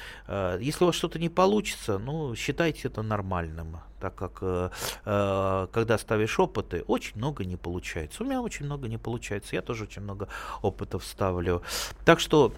Если 0.61 0.83
у 0.83 0.87
вас 0.89 0.97
что-то 0.97 1.21
не 1.21 1.29
получится, 1.29 1.99
ну, 1.99 2.35
считайте 2.35 2.89
это 2.89 3.03
нормальным 3.03 3.79
так 4.01 4.15
как 4.15 4.39
э, 4.43 4.71
э, 5.05 5.67
когда 5.73 5.99
ставишь 5.99 6.39
опыты, 6.39 6.85
очень 6.87 7.17
много 7.17 7.45
не 7.45 7.57
получается. 7.57 8.23
У 8.23 8.27
меня 8.27 8.41
очень 8.41 8.67
много 8.67 8.89
не 8.89 8.99
получается, 8.99 9.57
я 9.57 9.63
тоже 9.63 9.85
очень 9.85 10.03
много 10.03 10.29
опытов 10.63 11.05
ставлю. 11.05 11.63
Так 12.05 12.21
что 12.21 12.53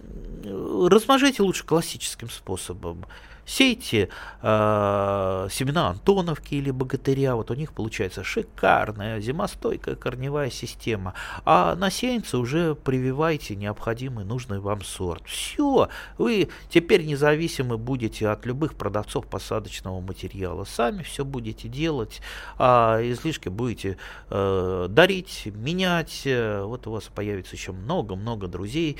размножайте 0.89 1.43
лучше 1.43 1.65
классическим 1.65 2.31
способом. 2.31 3.05
Сейте 3.51 4.11
э, 4.43 5.49
семена 5.51 5.89
Антоновки 5.89 6.55
или 6.55 6.71
Богатыря, 6.71 7.35
вот 7.35 7.51
у 7.51 7.55
них 7.55 7.73
получается 7.73 8.23
шикарная 8.23 9.21
зимостойкая 9.21 9.97
корневая 9.97 10.51
система. 10.51 11.15
А 11.45 11.75
на 11.75 11.91
сеянце 11.91 12.39
уже 12.39 12.77
прививайте 12.77 13.57
необходимый 13.57 14.25
нужный 14.25 14.61
вам 14.61 14.85
сорт. 14.85 15.27
Все, 15.27 15.89
вы 16.17 16.49
теперь 16.69 17.05
независимы 17.05 17.77
будете 17.77 18.29
от 18.29 18.47
любых 18.47 18.75
продавцов 18.75 19.27
посадочного 19.27 20.01
материала. 20.01 20.63
Сами 20.63 21.03
все 21.03 21.25
будете 21.25 21.67
делать, 21.67 22.21
а 22.57 23.01
излишки 23.03 23.49
будете 23.49 23.97
э, 24.29 24.87
дарить, 24.89 25.47
менять. 25.47 26.23
Вот 26.25 26.87
у 26.87 26.93
вас 26.93 27.11
появится 27.13 27.57
еще 27.57 27.73
много-много 27.73 28.47
друзей, 28.47 28.97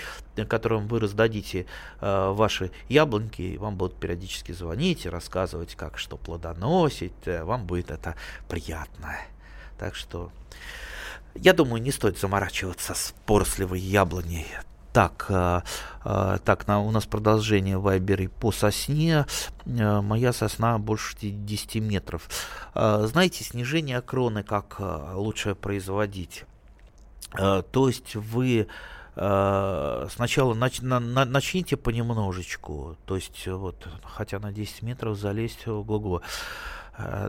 которым 0.49 0.89
вы 0.89 0.99
раздадите 0.99 1.67
э, 2.01 2.31
ваши 2.33 2.73
яблоньки, 2.89 3.43
и 3.43 3.57
вам 3.57 3.77
будут 3.77 3.95
периодически 3.95 4.40
периодически 4.41 4.53
звоните, 4.53 5.11
рассказывать, 5.11 5.75
как 5.75 5.99
что 5.99 6.17
плодоносить, 6.17 7.27
э, 7.27 7.45
вам 7.45 7.67
будет 7.67 7.91
это 7.91 8.15
приятно. 8.49 9.17
Так 9.79 9.95
что, 9.95 10.31
я 11.35 11.53
думаю, 11.53 11.83
не 11.83 11.93
стоит 11.93 12.19
заморачиваться 12.19 12.95
с 12.95 13.15
поросливой 13.27 13.81
яблоней. 13.81 14.47
Так, 14.93 15.27
э, 15.29 15.61
э, 16.05 16.39
так 16.45 16.67
на, 16.67 16.81
у 16.81 16.91
нас 16.91 17.07
продолжение 17.07 17.79
вайберы 17.79 18.29
по 18.29 18.53
сосне. 18.53 19.27
Э, 19.67 20.01
моя 20.01 20.33
сосна 20.33 20.79
больше 20.79 21.17
10 21.21 21.77
метров. 21.77 22.29
Э, 22.75 23.07
знаете, 23.07 23.45
снижение 23.45 24.01
кроны 24.01 24.43
как 24.43 24.77
э, 24.79 25.13
лучше 25.15 25.55
производить? 25.55 26.45
Э, 27.39 27.63
то 27.71 27.89
есть 27.89 28.17
вы 28.17 28.67
сначала 29.21 30.55
нач, 30.55 30.81
на, 30.81 30.99
на, 30.99 31.27
начните 31.27 31.77
понемножечку, 31.77 32.97
то 33.05 33.17
есть 33.17 33.47
вот, 33.47 33.87
хотя 34.03 34.39
на 34.39 34.51
10 34.51 34.83
метров 34.83 35.19
залезть, 35.19 35.67
э, 35.67 35.71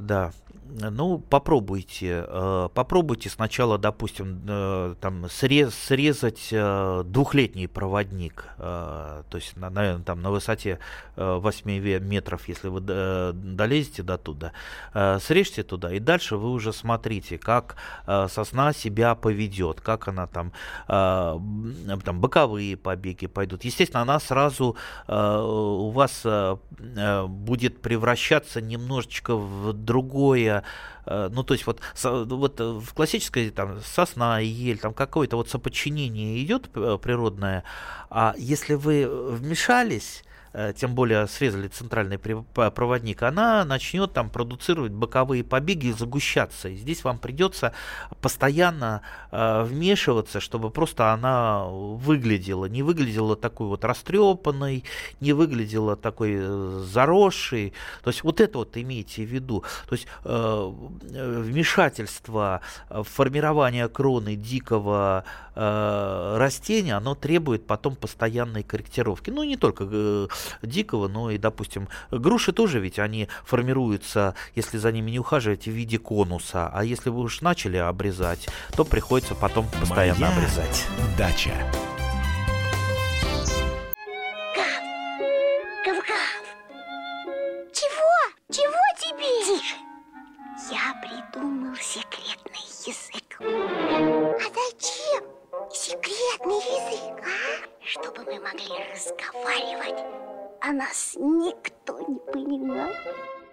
да, 0.01 0.31
ну, 0.73 1.19
попробуйте. 1.19 2.25
Э, 2.27 2.69
попробуйте 2.73 3.29
сначала, 3.29 3.77
допустим, 3.77 4.41
э, 4.47 4.95
там, 5.01 5.29
срез, 5.29 5.73
срезать 5.75 6.47
э, 6.51 7.03
двухлетний 7.05 7.67
проводник. 7.67 8.45
То 8.57 9.23
есть, 9.33 9.57
наверное, 9.57 10.03
там 10.03 10.21
на 10.21 10.31
высоте 10.31 10.79
8 11.15 11.99
метров, 11.99 12.47
если 12.47 12.67
вы 12.67 12.81
долезете 12.81 14.03
до 14.03 14.17
туда, 14.17 14.51
срежьте 15.19 15.63
туда, 15.63 15.93
и 15.93 15.99
дальше 15.99 16.37
вы 16.37 16.51
уже 16.51 16.73
смотрите, 16.73 17.37
как 17.37 17.75
сосна 18.05 18.73
себя 18.73 19.15
поведет, 19.15 19.81
как 19.81 20.07
она 20.07 20.27
там, 20.27 20.51
там 20.87 22.19
боковые 22.19 22.77
побеги 22.77 23.27
пойдут. 23.27 23.63
Естественно, 23.63 24.01
она 24.01 24.19
сразу 24.19 24.75
у 25.07 25.89
вас 25.89 26.25
будет 27.27 27.81
превращаться 27.81 28.61
немножечко 28.61 29.35
в 29.35 29.60
другое 29.73 30.63
Э, 31.05 31.29
ну, 31.31 31.43
то 31.43 31.53
есть 31.53 31.65
вот, 31.65 31.81
вот 32.03 32.59
э, 32.59 32.63
в 32.63 32.93
классической 32.93 33.49
там 33.49 33.81
сосна, 33.81 34.39
ель, 34.39 34.77
там 34.77 34.93
какое-то 34.93 35.35
вот 35.35 35.49
соподчинение 35.49 36.41
идет 36.43 36.69
э, 36.75 36.97
природное, 37.01 37.63
а 38.09 38.35
если 38.37 38.75
вы 38.75 39.07
вмешались, 39.07 40.23
тем 40.75 40.95
более 40.95 41.27
срезали 41.27 41.67
центральный 41.67 42.17
проводник, 42.17 43.23
она 43.23 43.63
начнет 43.65 44.13
там 44.13 44.29
продуцировать 44.29 44.91
боковые 44.91 45.43
побеги 45.43 45.87
и 45.87 45.93
загущаться. 45.93 46.69
И 46.69 46.75
здесь 46.75 47.03
вам 47.03 47.19
придется 47.19 47.73
постоянно 48.21 49.01
э, 49.31 49.63
вмешиваться, 49.63 50.39
чтобы 50.39 50.69
просто 50.69 51.13
она 51.13 51.63
выглядела, 51.65 52.65
не 52.65 52.83
выглядела 52.83 53.35
такой 53.35 53.67
вот 53.67 53.85
растрепанной, 53.85 54.83
не 55.19 55.33
выглядела 55.33 55.95
такой 55.95 56.35
э, 56.35 56.83
заросшей. 56.85 57.73
То 58.03 58.09
есть 58.09 58.23
вот 58.23 58.41
это 58.41 58.57
вот 58.57 58.75
имейте 58.77 59.23
в 59.23 59.29
виду. 59.29 59.63
То 59.87 59.95
есть 59.95 60.07
э, 60.25 60.71
вмешательство 61.01 62.61
в 62.89 63.03
формирование 63.03 63.87
кроны 63.87 64.35
дикого 64.35 65.23
э, 65.55 66.35
растение, 66.37 66.95
оно 66.95 67.15
требует 67.15 67.65
потом 67.65 67.95
постоянной 67.95 68.63
корректировки. 68.63 69.29
Ну, 69.29 69.43
не 69.43 69.57
только 69.57 69.87
э, 69.89 70.27
дикого, 70.61 71.07
но 71.07 71.31
и, 71.31 71.37
допустим, 71.37 71.87
груши 72.11 72.51
тоже 72.51 72.79
ведь 72.79 72.99
они 72.99 73.27
формируются, 73.45 74.35
если 74.55 74.77
за 74.77 74.91
ними 74.91 75.11
не 75.11 75.19
ухаживать, 75.19 75.65
в 75.65 75.71
виде 75.71 75.97
конуса. 75.97 76.69
А 76.73 76.83
если 76.83 77.09
вы 77.09 77.21
уж 77.21 77.41
начали 77.41 77.77
обрезать, 77.77 78.47
то 78.75 78.83
приходится 78.85 79.35
потом 79.35 79.67
постоянно 79.79 80.19
Моя 80.19 80.33
обрезать. 80.33 80.85
Дача. 81.17 81.53
Чего 88.51 88.81
тебе? 88.99 89.45
Тише. 89.45 89.75
Я 90.69 90.93
придумал 91.01 91.73
секрет. 91.77 92.10
чтобы 97.91 98.23
мы 98.23 98.39
могли 98.39 98.71
разговаривать, 98.93 99.99
а 100.61 100.71
нас 100.71 101.13
никто 101.17 101.99
не 101.99 102.19
понимал. 102.31 102.89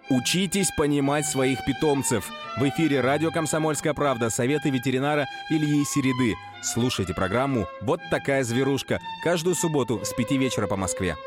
Учитесь 0.09 0.71
понимать 0.77 1.25
своих 1.25 1.63
питомцев. 1.65 2.25
В 2.57 2.63
эфире 2.69 3.01
радио 3.01 3.31
«Комсомольская 3.31 3.93
правда» 3.93 4.29
советы 4.29 4.69
ветеринара 4.69 5.25
Ильи 5.49 5.83
Середы. 5.83 6.35
Слушайте 6.63 7.13
программу 7.13 7.67
«Вот 7.81 7.99
такая 8.09 8.43
зверушка» 8.43 9.01
каждую 9.23 9.55
субботу 9.55 10.05
с 10.05 10.13
5 10.13 10.31
вечера 10.31 10.67
по 10.67 10.77
Москве. 10.77 11.17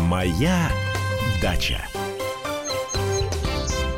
Моя 0.00 0.68
дача. 1.40 1.91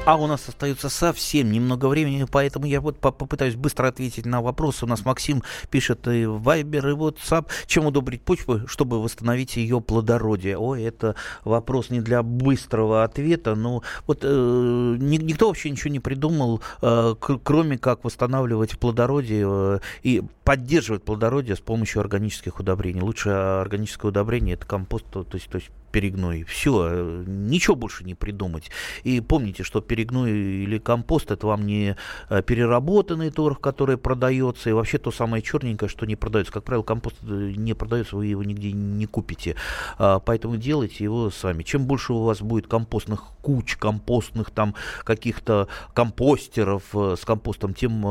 А 0.06 0.16
у 0.16 0.26
нас 0.26 0.46
остается 0.46 0.90
совсем 0.90 1.50
немного 1.50 1.86
времени, 1.86 2.26
поэтому 2.30 2.66
я 2.66 2.82
вот 2.82 2.98
попытаюсь 2.98 3.54
быстро 3.54 3.88
ответить 3.88 4.26
на 4.26 4.42
вопросы. 4.42 4.84
У 4.84 4.88
нас 4.88 5.02
Максим 5.06 5.42
пишет 5.70 6.06
и 6.06 6.26
в 6.26 6.46
Viber, 6.46 6.90
и 6.90 6.94
WhatsApp. 6.94 7.46
Чем 7.66 7.86
удобрить 7.86 8.20
почву, 8.20 8.68
чтобы 8.68 9.02
восстановить 9.02 9.56
ее 9.56 9.80
плодородие? 9.80 10.58
Ой, 10.58 10.82
это 10.82 11.14
вопрос 11.42 11.88
не 11.88 12.02
для 12.02 12.22
быстрого 12.22 13.02
ответа. 13.02 13.54
Но 13.54 13.82
вот 14.06 14.18
э, 14.24 14.96
никто 14.98 15.48
вообще 15.48 15.70
ничего 15.70 15.90
не 15.90 16.00
придумал, 16.00 16.60
э, 16.82 17.14
кроме 17.42 17.78
как 17.78 18.04
восстанавливать 18.04 18.78
плодородие 18.78 19.46
э, 19.48 19.78
и 20.02 20.22
поддерживать 20.44 21.02
плодородие 21.02 21.56
с 21.56 21.60
помощью 21.60 22.00
органических 22.02 22.60
удобрений. 22.60 23.00
Лучше 23.00 23.30
органическое 23.30 24.10
удобрение 24.10 24.56
это 24.56 24.66
компост, 24.66 25.06
то 25.10 25.26
есть, 25.32 25.48
то 25.48 25.56
есть 25.56 25.70
перегной. 25.94 26.42
Все, 26.42 26.88
э, 26.90 27.24
ничего 27.24 27.76
больше 27.76 28.02
не 28.02 28.14
придумать. 28.14 28.68
И 29.04 29.20
помните, 29.20 29.62
что 29.62 29.80
перегной 29.80 30.32
или 30.32 30.78
компост 30.78 31.30
это 31.30 31.46
вам 31.46 31.66
не 31.66 31.96
э, 32.30 32.42
переработанный 32.42 33.30
торф, 33.30 33.60
который 33.60 33.96
продается, 33.96 34.70
и 34.70 34.72
вообще 34.72 34.98
то 34.98 35.12
самое 35.12 35.40
черненькое, 35.40 35.88
что 35.88 36.04
не 36.04 36.16
продается. 36.16 36.52
Как 36.52 36.64
правило, 36.64 36.82
компост 36.82 37.16
э, 37.22 37.52
не 37.56 37.74
продается, 37.74 38.16
вы 38.16 38.26
его 38.26 38.42
нигде 38.42 38.72
не 38.72 39.06
купите. 39.06 39.54
А, 39.98 40.18
поэтому 40.18 40.56
делайте 40.56 41.04
его 41.04 41.30
сами. 41.30 41.62
Чем 41.62 41.86
больше 41.86 42.12
у 42.12 42.24
вас 42.24 42.40
будет 42.40 42.66
компостных 42.66 43.22
куч, 43.40 43.76
компостных 43.76 44.50
там 44.50 44.74
каких-то 45.04 45.68
компостеров 45.92 46.82
с 46.92 47.24
компостом, 47.24 47.74
тем 47.74 48.04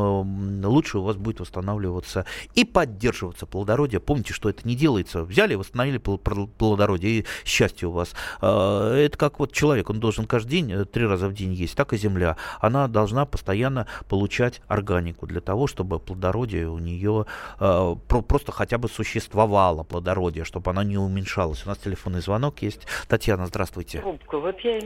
лучше 0.63 0.99
у 0.99 1.03
вас 1.03 1.17
будет 1.17 1.41
восстанавливаться 1.41 2.25
и 2.55 2.63
поддерживаться 2.63 3.45
плодородие. 3.45 3.99
Помните, 3.99 4.34
что 4.34 4.49
это 4.49 4.65
не 4.65 4.75
делается. 4.75 5.23
Взяли, 5.23 5.55
восстановили 5.55 5.97
плодородие, 5.97 7.19
и 7.19 7.25
счастье 7.43 7.72
счастье 7.74 7.88
у 7.88 7.91
вас. 7.91 8.15
А, 8.41 8.95
это 8.95 9.17
как 9.17 9.39
вот 9.39 9.51
человек, 9.51 9.89
он 9.89 9.99
должен 9.99 10.26
каждый 10.26 10.51
день, 10.51 10.71
э, 10.71 10.86
три 10.86 11.05
раза 11.05 11.28
в 11.28 11.34
день 11.34 11.53
есть, 11.53 11.76
так 11.76 11.93
и 11.93 11.97
земля. 11.97 12.36
Она 12.61 12.88
должна 12.88 13.26
постоянно 13.26 13.88
получать 14.09 14.61
органику 14.67 15.26
для 15.26 15.41
того, 15.41 15.67
чтобы 15.67 15.99
плодородие 15.99 16.69
у 16.69 16.80
нее 16.80 17.26
а, 17.59 17.95
просто 17.95 18.51
хотя 18.51 18.78
бы 18.78 18.88
существовало, 18.88 19.84
плодородие, 19.84 20.45
чтобы 20.45 20.71
она 20.71 20.84
не 20.84 20.97
уменьшалась. 20.97 21.65
У 21.65 21.69
нас 21.69 21.78
телефонный 21.78 22.21
звонок 22.21 22.61
есть. 22.61 22.88
Татьяна, 23.07 23.47
здравствуйте. 23.47 23.99
Трубку, 23.99 24.39
вот 24.39 24.59
я... 24.61 24.80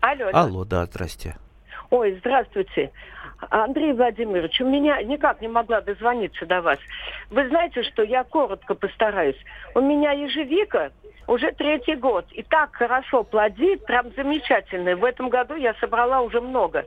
Алло, 0.00 0.30
Алло, 0.32 0.64
да, 0.64 0.86
здрасте. 0.86 1.36
Ой, 1.90 2.16
здравствуйте. 2.20 2.90
Андрей 3.48 3.92
Владимирович, 3.92 4.60
у 4.60 4.66
меня 4.66 5.02
никак 5.02 5.40
не 5.40 5.48
могла 5.48 5.80
дозвониться 5.80 6.44
до 6.46 6.60
вас. 6.60 6.78
Вы 7.30 7.48
знаете, 7.48 7.82
что 7.82 8.02
я 8.02 8.22
коротко 8.24 8.74
постараюсь. 8.74 9.36
У 9.74 9.80
меня 9.80 10.12
ежевика 10.12 10.90
уже 11.30 11.52
третий 11.52 11.94
год. 11.94 12.26
И 12.32 12.42
так 12.42 12.74
хорошо 12.74 13.22
плодит, 13.22 13.86
прям 13.86 14.12
замечательно. 14.16 14.96
В 14.96 15.04
этом 15.04 15.28
году 15.28 15.54
я 15.54 15.74
собрала 15.74 16.22
уже 16.22 16.40
много. 16.40 16.84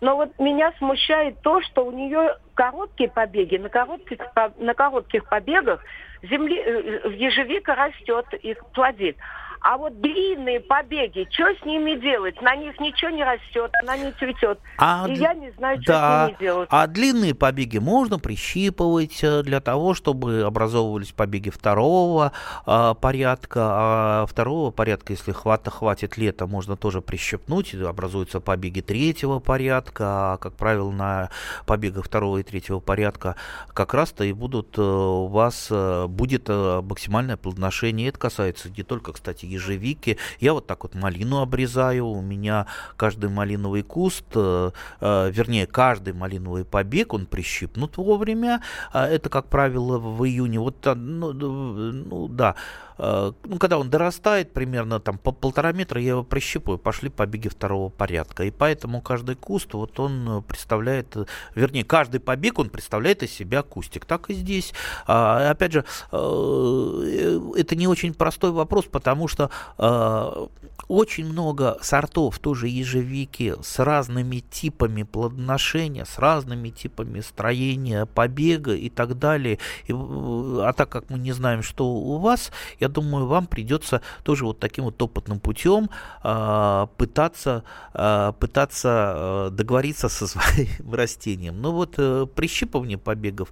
Но 0.00 0.16
вот 0.16 0.36
меня 0.40 0.72
смущает 0.78 1.40
то, 1.42 1.60
что 1.62 1.86
у 1.86 1.92
нее 1.92 2.36
короткие 2.54 3.08
побеги. 3.08 3.56
На 3.56 3.68
коротких, 3.68 4.18
на 4.58 4.74
коротких 4.74 5.28
побегах 5.28 5.80
земли, 6.22 6.60
э, 6.60 7.12
ежевика 7.14 7.76
растет 7.76 8.26
и 8.42 8.56
плодит. 8.74 9.16
А 9.64 9.78
вот 9.78 9.98
длинные 9.98 10.60
побеги, 10.60 11.26
что 11.30 11.44
с 11.54 11.64
ними 11.64 11.98
делать? 11.98 12.38
На 12.42 12.54
них 12.54 12.78
ничего 12.78 13.10
не 13.10 13.24
растет, 13.24 13.72
она 13.82 13.96
не 13.96 14.12
цветет. 14.12 14.60
А, 14.76 15.06
и 15.08 15.14
я 15.14 15.32
не 15.32 15.50
знаю, 15.52 15.80
что 15.80 15.92
да. 15.92 16.26
с 16.26 16.28
ними 16.28 16.38
делать. 16.38 16.68
А 16.70 16.86
длинные 16.86 17.34
побеги 17.34 17.78
можно 17.78 18.18
прищипывать 18.18 19.24
э, 19.24 19.42
для 19.42 19.60
того, 19.60 19.94
чтобы 19.94 20.42
образовывались 20.42 21.12
побеги 21.12 21.48
второго 21.48 22.32
а, 22.66 22.92
порядка. 22.92 23.60
А 23.64 24.26
второго 24.26 24.70
порядка, 24.70 25.14
если 25.14 25.32
хвата, 25.32 25.70
хватит 25.70 26.18
лета, 26.18 26.46
можно 26.46 26.76
тоже 26.76 27.00
прищипнуть. 27.00 27.74
Образуются 27.74 28.40
побеги 28.40 28.82
третьего 28.82 29.38
порядка. 29.38 30.04
А, 30.06 30.36
как 30.36 30.52
правило, 30.56 30.90
на 30.90 31.30
побегах 31.64 32.04
второго 32.04 32.36
и 32.36 32.42
третьего 32.42 32.80
порядка 32.80 33.36
как 33.72 33.94
раз-то 33.94 34.24
и 34.24 34.34
будут 34.34 34.76
э, 34.76 34.82
у 34.82 35.28
вас 35.28 35.68
э, 35.70 36.06
будет 36.06 36.50
максимальное 36.50 37.38
плодоношение. 37.38 38.10
Это 38.10 38.18
касается 38.18 38.68
не 38.68 38.82
только, 38.82 39.14
кстати, 39.14 39.53
ежевики. 39.54 40.18
Я 40.40 40.52
вот 40.52 40.66
так 40.66 40.82
вот 40.82 40.94
малину 40.94 41.40
обрезаю. 41.40 42.06
У 42.06 42.22
меня 42.22 42.66
каждый 42.96 43.30
малиновый 43.30 43.82
куст, 43.82 44.24
э, 44.34 44.70
э, 45.00 45.30
вернее, 45.30 45.66
каждый 45.66 46.12
малиновый 46.12 46.64
побег, 46.64 47.14
он 47.14 47.26
прищипнут 47.26 47.96
вовремя. 47.96 48.62
А 48.92 49.06
это, 49.06 49.28
как 49.28 49.48
правило, 49.48 49.98
в 49.98 50.24
июне. 50.24 50.60
Вот, 50.60 50.76
ну, 50.84 51.32
ну 51.32 52.28
да, 52.28 52.54
ну, 52.98 53.58
когда 53.58 53.78
он 53.78 53.90
дорастает 53.90 54.52
примерно 54.52 55.00
там 55.00 55.18
по 55.18 55.32
полтора 55.32 55.72
метра, 55.72 56.00
я 56.00 56.10
его 56.10 56.22
прищипываю, 56.22 56.78
пошли 56.78 57.08
побеги 57.08 57.48
второго 57.48 57.88
порядка. 57.88 58.44
И 58.44 58.50
поэтому 58.50 59.00
каждый 59.00 59.36
куст, 59.36 59.74
вот 59.74 59.98
он 60.00 60.42
представляет, 60.46 61.16
вернее, 61.54 61.84
каждый 61.84 62.20
побег, 62.20 62.58
он 62.58 62.70
представляет 62.70 63.22
из 63.22 63.32
себя 63.32 63.62
кустик. 63.62 64.04
Так 64.04 64.30
и 64.30 64.34
здесь. 64.34 64.72
А, 65.06 65.50
опять 65.50 65.72
же, 65.72 65.84
э, 66.12 67.40
это 67.56 67.76
не 67.76 67.88
очень 67.88 68.14
простой 68.14 68.52
вопрос, 68.52 68.86
потому 68.86 69.28
что 69.28 69.50
э, 69.78 70.46
очень 70.88 71.26
много 71.26 71.78
сортов 71.82 72.38
тоже 72.38 72.68
ежевики 72.68 73.54
с 73.62 73.78
разными 73.78 74.38
типами 74.38 75.02
плодоношения, 75.02 76.04
с 76.04 76.18
разными 76.18 76.70
типами 76.70 77.20
строения 77.20 78.06
побега 78.06 78.74
и 78.74 78.90
так 78.90 79.18
далее. 79.18 79.58
И, 79.86 79.92
а 79.92 80.72
так 80.76 80.88
как 80.88 81.10
мы 81.10 81.18
не 81.18 81.32
знаем, 81.32 81.62
что 81.62 81.86
у 81.86 82.18
вас, 82.18 82.50
я 82.84 82.88
думаю, 82.88 83.26
вам 83.26 83.46
придется 83.46 84.02
тоже 84.22 84.44
вот 84.44 84.58
таким 84.58 84.84
вот 84.84 85.00
опытным 85.00 85.40
путем 85.40 85.88
э, 86.22 86.86
пытаться, 86.98 87.64
э, 87.94 88.32
пытаться 88.38 89.14
э, 89.16 89.50
договориться 89.52 90.08
со 90.08 90.26
своим 90.26 90.68
растением. 90.92 91.62
Ну 91.62 91.72
вот 91.72 91.94
э, 91.96 92.26
прищипывание 92.26 92.98
побегов, 92.98 93.48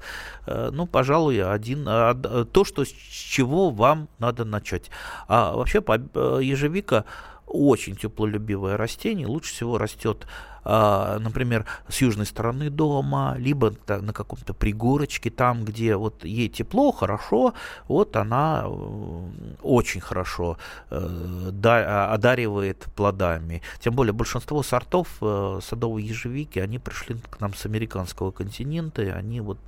э, 0.46 0.70
ну, 0.72 0.86
пожалуй, 0.86 1.42
один, 1.42 1.86
э, 1.88 2.44
то, 2.52 2.64
что, 2.64 2.84
с 2.84 2.88
чего 2.88 3.70
вам 3.70 4.08
надо 4.18 4.44
начать. 4.44 4.90
А 5.28 5.54
вообще 5.56 5.82
э, 5.86 6.40
ежевика 6.42 7.04
очень 7.46 7.96
теплолюбивое 7.96 8.76
растение, 8.76 9.26
лучше 9.26 9.52
всего 9.52 9.78
растет 9.78 10.26
а, 10.26 10.51
например, 10.64 11.66
с 11.88 12.00
южной 12.00 12.26
стороны 12.26 12.70
дома, 12.70 13.34
либо 13.38 13.74
на 13.88 14.12
каком-то 14.12 14.54
пригорочке, 14.54 15.30
там, 15.30 15.64
где 15.64 15.96
вот 15.96 16.24
ей 16.24 16.48
тепло, 16.48 16.92
хорошо, 16.92 17.54
вот 17.88 18.16
она 18.16 18.62
э, 18.64 19.22
очень 19.62 20.00
хорошо 20.00 20.56
э, 20.90 21.50
одаривает 22.10 22.86
плодами. 22.96 23.62
Тем 23.80 23.94
более 23.94 24.12
большинство 24.12 24.62
сортов 24.62 25.08
э, 25.20 25.60
садовой 25.62 26.02
ежевики, 26.02 26.58
они 26.58 26.78
пришли 26.78 27.16
к 27.30 27.40
нам 27.40 27.54
с 27.54 27.66
американского 27.66 28.30
континента, 28.30 29.02
и 29.02 29.08
они 29.08 29.40
вот 29.40 29.58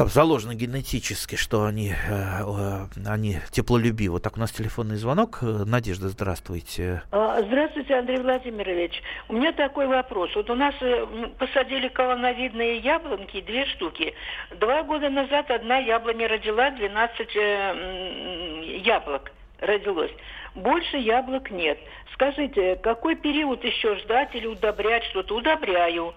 там 0.00 0.08
заложено 0.08 0.54
генетически, 0.54 1.36
что 1.36 1.66
они, 1.66 1.92
э, 1.92 2.86
они 3.06 3.36
теплолюбивы. 3.50 4.18
Так, 4.18 4.38
у 4.38 4.40
нас 4.40 4.50
телефонный 4.50 4.96
звонок. 4.96 5.40
Надежда, 5.42 6.08
здравствуйте. 6.08 7.02
А, 7.12 7.42
здравствуйте, 7.42 7.96
Андрей 7.96 8.16
Владимирович. 8.16 9.02
У 9.28 9.34
меня 9.34 9.52
такой 9.52 9.88
вопрос. 9.88 10.34
Вот 10.34 10.48
у 10.48 10.54
нас 10.54 10.74
э, 10.80 11.06
посадили 11.38 11.88
колоновидные 11.88 12.78
яблонки, 12.78 13.42
две 13.42 13.66
штуки. 13.66 14.14
Два 14.58 14.84
года 14.84 15.10
назад 15.10 15.50
одна 15.50 15.76
яблоня 15.76 16.28
родила 16.28 16.70
12 16.70 17.36
э, 17.36 18.80
яблок 18.82 19.32
родилось. 19.58 20.12
Больше 20.54 20.96
яблок 20.96 21.50
нет. 21.50 21.78
Скажите, 22.14 22.76
какой 22.76 23.16
период 23.16 23.62
еще 23.62 23.96
ждать 23.96 24.34
или 24.34 24.46
удобрять 24.46 25.04
что-то? 25.04 25.36
Удобряю 25.36 26.14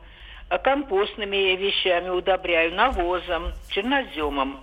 компостными 0.57 1.55
вещами 1.55 2.09
удобряю, 2.09 2.73
навозом, 2.75 3.53
черноземом. 3.69 4.59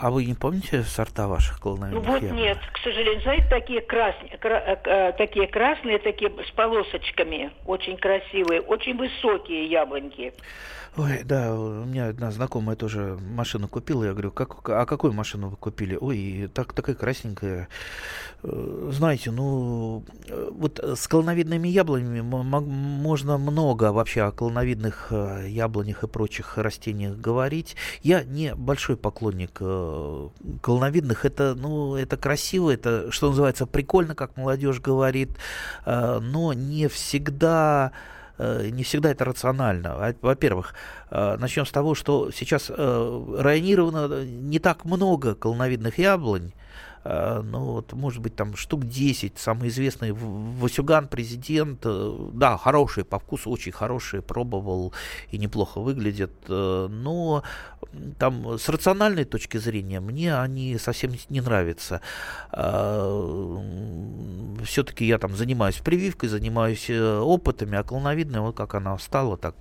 А 0.00 0.10
вы 0.12 0.24
не 0.26 0.34
помните 0.34 0.82
сорта 0.84 1.26
ваших 1.26 1.60
колоновидных 1.60 2.04
Ну 2.04 2.12
вот 2.12 2.22
яблок? 2.22 2.40
нет, 2.40 2.58
к 2.72 2.78
сожалению. 2.78 3.20
Знаете, 3.22 3.46
такие, 3.50 3.80
красные, 3.80 4.38
кра, 4.38 4.62
э, 4.64 4.76
э, 4.84 5.12
такие 5.18 5.48
красные, 5.48 5.98
такие 5.98 6.30
с 6.46 6.50
полосочками, 6.52 7.50
очень 7.66 7.96
красивые, 7.96 8.60
очень 8.60 8.96
высокие 8.96 9.66
яблоньки. 9.66 10.32
Ой, 10.98 11.22
да, 11.22 11.54
у 11.54 11.84
меня 11.84 12.08
одна 12.08 12.32
знакомая 12.32 12.74
тоже 12.74 13.16
машину 13.20 13.68
купила. 13.68 14.02
Я 14.02 14.12
говорю, 14.12 14.32
как, 14.32 14.68
а 14.68 14.84
какую 14.84 15.12
машину 15.12 15.48
вы 15.48 15.56
купили? 15.56 15.96
Ой, 16.00 16.50
так, 16.52 16.72
такая 16.72 16.96
красненькая. 16.96 17.68
Э, 18.42 18.90
знаете, 18.92 19.30
ну, 19.30 20.02
э, 20.26 20.50
вот 20.50 20.80
с 20.80 21.06
колоновидными 21.06 21.68
яблонями 21.68 22.20
можно 22.20 23.38
много 23.38 23.92
вообще 23.92 24.22
о 24.22 24.32
колоновидных 24.32 25.08
э, 25.10 25.46
яблонях 25.48 26.02
и 26.02 26.08
прочих 26.08 26.58
растениях 26.58 27.16
говорить. 27.16 27.76
Я 28.02 28.24
не 28.24 28.56
большой 28.56 28.96
поклонник 28.96 29.52
колоновидных 30.62 31.24
это, 31.24 31.54
ну, 31.54 31.94
это 31.94 32.16
красиво, 32.16 32.72
это, 32.72 33.12
что 33.12 33.28
называется, 33.28 33.66
прикольно, 33.66 34.16
как 34.16 34.36
молодежь 34.36 34.80
говорит, 34.80 35.30
но 35.86 36.52
не 36.52 36.88
всегда 36.88 37.92
не 38.38 38.82
всегда 38.82 39.10
это 39.10 39.24
рационально. 39.24 40.14
Во-первых, 40.22 40.74
э, 41.10 41.36
начнем 41.38 41.66
с 41.66 41.70
того, 41.70 41.94
что 41.94 42.30
сейчас 42.30 42.70
районировано 42.70 44.24
не 44.24 44.58
так 44.58 44.84
много 44.84 45.34
колоновидных 45.34 45.98
яблонь, 45.98 46.52
Э, 46.52 46.87
ну 47.04 47.60
вот, 47.60 47.92
может 47.92 48.22
быть, 48.22 48.36
там 48.36 48.56
штук 48.56 48.84
10, 48.84 49.38
самый 49.38 49.68
известный 49.68 50.12
Васюган, 50.12 51.08
президент, 51.08 51.80
э, 51.84 52.30
да, 52.32 52.56
хорошие 52.56 53.04
по 53.04 53.18
вкусу, 53.18 53.50
очень 53.50 53.72
хорошие, 53.72 54.22
пробовал 54.22 54.92
и 55.30 55.38
неплохо 55.38 55.80
выглядят, 55.80 56.32
э, 56.48 56.88
но 56.90 57.42
там 58.18 58.58
с 58.58 58.68
рациональной 58.68 59.24
точки 59.24 59.56
зрения 59.58 60.00
мне 60.00 60.36
они 60.36 60.78
совсем 60.78 61.12
не 61.28 61.40
нравятся. 61.40 62.00
Все-таки 64.64 65.06
я 65.06 65.18
там 65.18 65.36
занимаюсь 65.36 65.76
прививкой, 65.76 66.28
занимаюсь 66.28 66.90
опытами, 66.90 67.78
а 67.78 67.82
клоновидная, 67.84 68.40
вот 68.40 68.56
как 68.56 68.74
она 68.74 68.96
встала, 68.96 69.36
так 69.36 69.54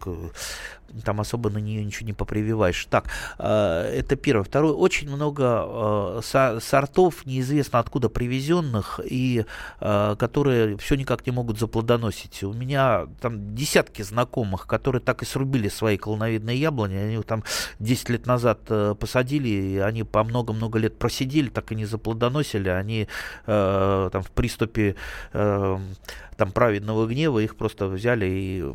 там 1.03 1.21
особо 1.21 1.49
на 1.49 1.57
нее 1.57 1.83
ничего 1.83 2.05
не 2.07 2.13
попрививаешь. 2.13 2.87
Так, 2.89 3.05
э, 3.39 3.93
это 3.99 4.15
первое. 4.15 4.43
Второе, 4.43 4.73
очень 4.73 5.09
много 5.09 6.21
э, 6.23 6.59
сортов 6.61 7.25
неизвестно 7.25 7.79
откуда 7.79 8.09
привезенных 8.09 8.99
и 9.03 9.45
э, 9.79 10.15
которые 10.17 10.77
все 10.77 10.95
никак 10.95 11.25
не 11.25 11.31
могут 11.31 11.59
заплодоносить. 11.59 12.43
У 12.43 12.53
меня 12.53 13.07
там 13.21 13.55
десятки 13.55 14.01
знакомых, 14.01 14.67
которые 14.67 15.01
так 15.01 15.21
и 15.21 15.25
срубили 15.25 15.69
свои 15.69 15.97
колоновидные 15.97 16.59
яблони. 16.59 16.95
Они 16.95 17.23
там 17.23 17.43
10 17.79 18.09
лет 18.09 18.25
назад 18.25 18.59
посадили, 18.99 19.49
и 19.49 19.77
они 19.77 20.03
по 20.03 20.23
много-много 20.23 20.79
лет 20.79 20.97
просидели, 20.97 21.49
так 21.49 21.71
и 21.71 21.75
не 21.75 21.85
заплодоносили. 21.85 22.69
Они 22.69 23.07
там 23.45 24.23
в 24.23 24.31
приступе 24.31 24.95
там 25.31 26.51
праведного 26.53 27.07
гнева 27.07 27.39
их 27.39 27.55
просто 27.55 27.87
взяли 27.87 28.25
и 28.25 28.73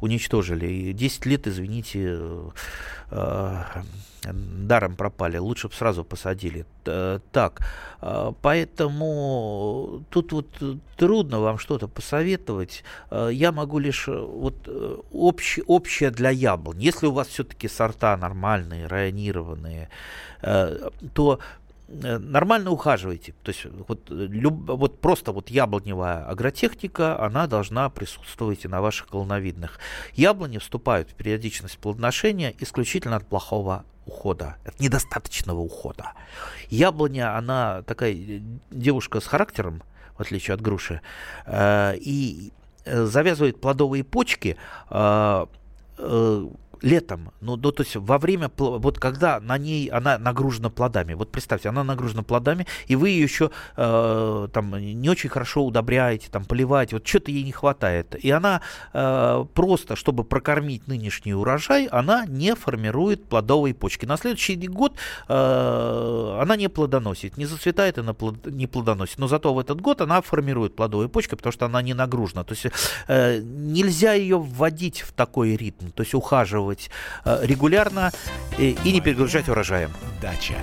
уничтожили. 0.00 0.66
И 0.66 0.92
10 0.92 1.26
лет, 1.26 1.46
извините, 1.46 2.18
э, 3.10 3.62
даром 4.22 4.96
пропали. 4.96 5.38
Лучше 5.38 5.68
бы 5.68 5.74
сразу 5.74 6.04
посадили. 6.04 6.66
Так, 7.32 7.60
э, 8.02 8.32
поэтому 8.42 10.04
тут 10.10 10.32
вот 10.32 10.48
трудно 10.96 11.40
вам 11.40 11.58
что-то 11.58 11.88
посоветовать. 11.88 12.84
Э, 13.10 13.30
я 13.32 13.52
могу 13.52 13.78
лишь 13.78 14.08
вот 14.08 14.68
общ, 15.12 15.58
общее 15.66 16.10
для 16.10 16.30
яблонь. 16.30 16.80
Если 16.80 17.06
у 17.06 17.12
вас 17.12 17.28
все-таки 17.28 17.68
сорта 17.68 18.16
нормальные, 18.16 18.86
районированные, 18.86 19.88
то 21.14 21.38
нормально 21.88 22.70
ухаживайте. 22.70 23.34
То 23.42 23.50
есть 23.50 23.66
вот, 23.88 24.08
люб, 24.08 24.68
вот 24.68 25.00
просто 25.00 25.32
вот 25.32 25.50
яблоневая 25.50 26.24
агротехника, 26.24 27.20
она 27.20 27.46
должна 27.46 27.90
присутствовать 27.90 28.64
и 28.64 28.68
на 28.68 28.80
ваших 28.80 29.08
колоновидных. 29.08 29.78
Яблони 30.14 30.58
вступают 30.58 31.10
в 31.10 31.14
периодичность 31.14 31.78
плодоношения 31.78 32.54
исключительно 32.58 33.16
от 33.16 33.26
плохого 33.26 33.84
ухода, 34.06 34.56
от 34.64 34.80
недостаточного 34.80 35.60
ухода. 35.60 36.12
Яблоня, 36.68 37.36
она 37.36 37.82
такая 37.82 38.12
э, 38.12 38.40
девушка 38.70 39.20
с 39.20 39.26
характером, 39.26 39.82
в 40.16 40.20
отличие 40.20 40.54
от 40.54 40.60
груши, 40.60 41.00
э, 41.46 41.96
и 41.96 42.52
э, 42.84 43.04
завязывает 43.04 43.60
плодовые 43.60 44.04
почки 44.04 44.56
э, 44.90 45.46
э, 45.98 46.48
летом, 46.84 47.32
ну, 47.40 47.56
ну, 47.56 47.72
то 47.72 47.82
есть 47.82 47.96
во 47.96 48.18
время, 48.18 48.50
вот 48.58 48.98
когда 48.98 49.40
на 49.40 49.56
ней 49.56 49.88
она 49.88 50.18
нагружена 50.18 50.68
плодами, 50.68 51.14
вот 51.14 51.32
представьте, 51.32 51.70
она 51.70 51.82
нагружена 51.82 52.22
плодами, 52.22 52.66
и 52.86 52.94
вы 52.94 53.08
ее 53.08 53.22
еще 53.22 53.50
э, 53.76 54.48
там 54.52 54.76
не 54.76 55.08
очень 55.08 55.30
хорошо 55.30 55.64
удобряете, 55.64 56.28
там 56.30 56.44
поливаете, 56.44 56.96
вот 56.96 57.06
что-то 57.06 57.30
ей 57.30 57.42
не 57.42 57.52
хватает, 57.52 58.14
и 58.22 58.30
она 58.30 58.60
э, 58.92 59.44
просто, 59.54 59.96
чтобы 59.96 60.24
прокормить 60.24 60.86
нынешний 60.86 61.34
урожай, 61.34 61.86
она 61.86 62.26
не 62.26 62.54
формирует 62.54 63.24
плодовые 63.24 63.74
почки. 63.74 64.04
На 64.04 64.18
следующий 64.18 64.56
год 64.68 64.96
э, 65.28 66.38
она 66.42 66.56
не 66.56 66.68
плодоносит, 66.68 67.38
не 67.38 67.46
зацветает, 67.46 67.98
она 67.98 68.12
плод, 68.12 68.46
не 68.46 68.66
плодоносит, 68.66 69.18
но 69.18 69.26
зато 69.26 69.54
в 69.54 69.58
этот 69.58 69.80
год 69.80 70.02
она 70.02 70.20
формирует 70.20 70.76
плодовые 70.76 71.08
почки, 71.08 71.34
потому 71.34 71.52
что 71.52 71.64
она 71.64 71.80
не 71.80 71.94
нагружена, 71.94 72.44
то 72.44 72.52
есть 72.52 72.66
э, 73.08 73.40
нельзя 73.42 74.12
ее 74.12 74.38
вводить 74.38 75.00
в 75.00 75.12
такой 75.12 75.56
ритм, 75.56 75.88
то 75.88 76.02
есть 76.02 76.12
ухаживать 76.14 76.73
делать 76.74 76.90
э, 77.24 77.38
регулярно 77.42 78.12
и 78.58 78.76
не 78.84 79.00
перегружать 79.00 79.48
урожаем. 79.48 79.90
Дача. 80.20 80.56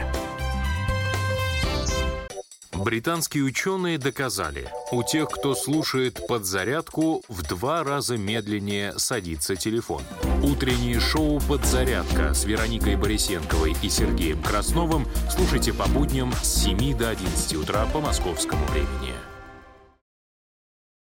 Британские 2.74 3.44
ученые 3.44 4.00
доказали, 4.00 4.68
у 4.92 5.04
тех, 5.04 5.30
кто 5.30 5.54
слушает 5.54 6.26
подзарядку, 6.28 7.22
в 7.28 7.44
два 7.44 7.84
раза 7.84 8.18
медленнее 8.18 8.98
садится 8.98 9.56
телефон. 9.56 10.02
Утреннее 10.42 11.00
шоу 11.00 11.40
«Подзарядка» 11.42 12.34
с 12.34 12.44
Вероникой 12.44 12.96
Борисенковой 12.96 13.76
и 13.84 13.90
Сергеем 13.90 14.42
Красновым 14.42 15.06
слушайте 15.30 15.74
по 15.74 15.88
будням 15.88 16.34
с 16.42 16.64
7 16.64 16.98
до 16.98 17.10
11 17.10 17.54
утра 17.54 17.86
по 17.94 18.02
московскому 18.02 18.66
времени. 18.66 19.14